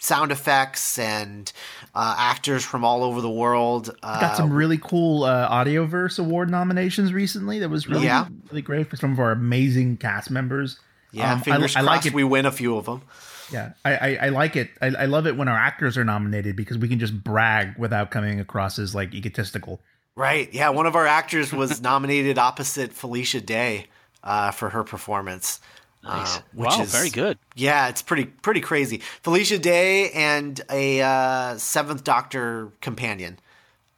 [0.00, 1.52] sound effects and
[1.94, 3.94] uh, actors from all over the world.
[4.02, 7.58] Uh, Got some really cool uh, Audioverse Award nominations recently.
[7.60, 8.26] That was really Yeah.
[8.50, 10.78] really great for some of our amazing cast members.
[11.12, 12.14] yeah, Um, I- fingers I, crossed like it.
[12.14, 13.02] we win a few of them.
[13.50, 14.68] Yeah, I, I, I like it.
[14.82, 18.10] I, I love it when our actors are nominated because we can just brag without
[18.10, 19.80] coming across as like egotistical.
[20.16, 20.52] Right.
[20.52, 20.68] Yeah.
[20.70, 23.86] One of our actors was nominated opposite Felicia Day
[24.22, 25.60] uh, for her performance.
[26.08, 26.38] Nice.
[26.38, 27.38] Uh, which wow, is very good.
[27.54, 29.02] Yeah, it's pretty pretty crazy.
[29.22, 33.38] Felicia Day and a uh, Seventh Doctor companion.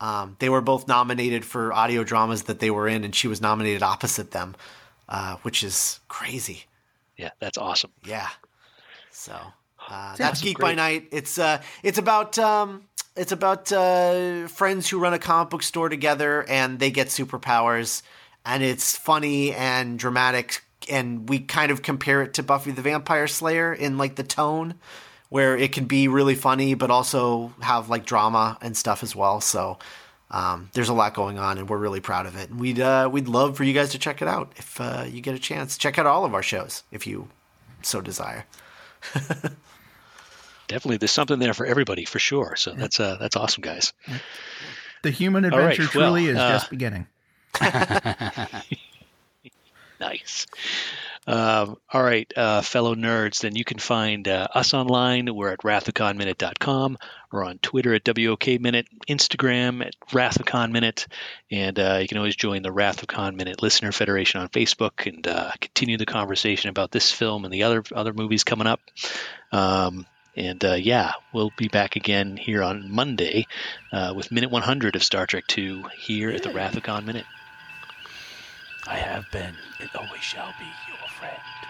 [0.01, 3.41] Um, they were both nominated for audio dramas that they were in, and she was
[3.41, 4.57] nominated opposite them,
[5.09, 6.65] uh, which is crazy.
[7.17, 7.93] Yeah, that's awesome.
[8.05, 8.29] Yeah.
[9.13, 9.37] So
[9.89, 10.75] uh, that's Geek by.
[10.75, 11.09] Night.
[11.13, 15.89] It's uh, it's about um, it's about uh, friends who run a comic book store
[15.89, 18.03] together, and they get superpowers,
[18.45, 23.27] and it's funny and dramatic, and we kind of compare it to Buffy the Vampire
[23.27, 24.75] Slayer in like the tone,
[25.29, 29.41] where it can be really funny, but also have like drama and stuff as well.
[29.41, 29.79] So.
[30.33, 32.51] Um, there's a lot going on, and we're really proud of it.
[32.51, 35.21] And we'd uh, we'd love for you guys to check it out if uh, you
[35.21, 35.77] get a chance.
[35.77, 37.27] Check out all of our shows if you
[37.83, 38.47] so desire.
[40.69, 42.55] Definitely, there's something there for everybody for sure.
[42.55, 43.93] So that's uh, that's awesome, guys.
[45.03, 47.09] The human adventure well, truly is uh, just beginning.
[50.01, 50.47] Nice.
[51.27, 55.33] Um, all right, uh, fellow nerds, then you can find uh, us online.
[55.33, 56.97] We're at wrathofkhanminute.com
[57.31, 61.07] or on Twitter at WOK Minute, Instagram at WrathofKhanMinute,
[61.51, 65.07] and uh, you can always join the Wrath of Khan Minute Listener Federation on Facebook
[65.07, 68.81] and uh, continue the conversation about this film and the other other movies coming up.
[69.53, 73.47] Um, and uh, yeah, we'll be back again here on Monday
[73.93, 77.27] uh, with Minute 100 of Star Trek II here at the Wrath of Khan Minute.
[78.91, 81.70] I have been and always shall be your friend.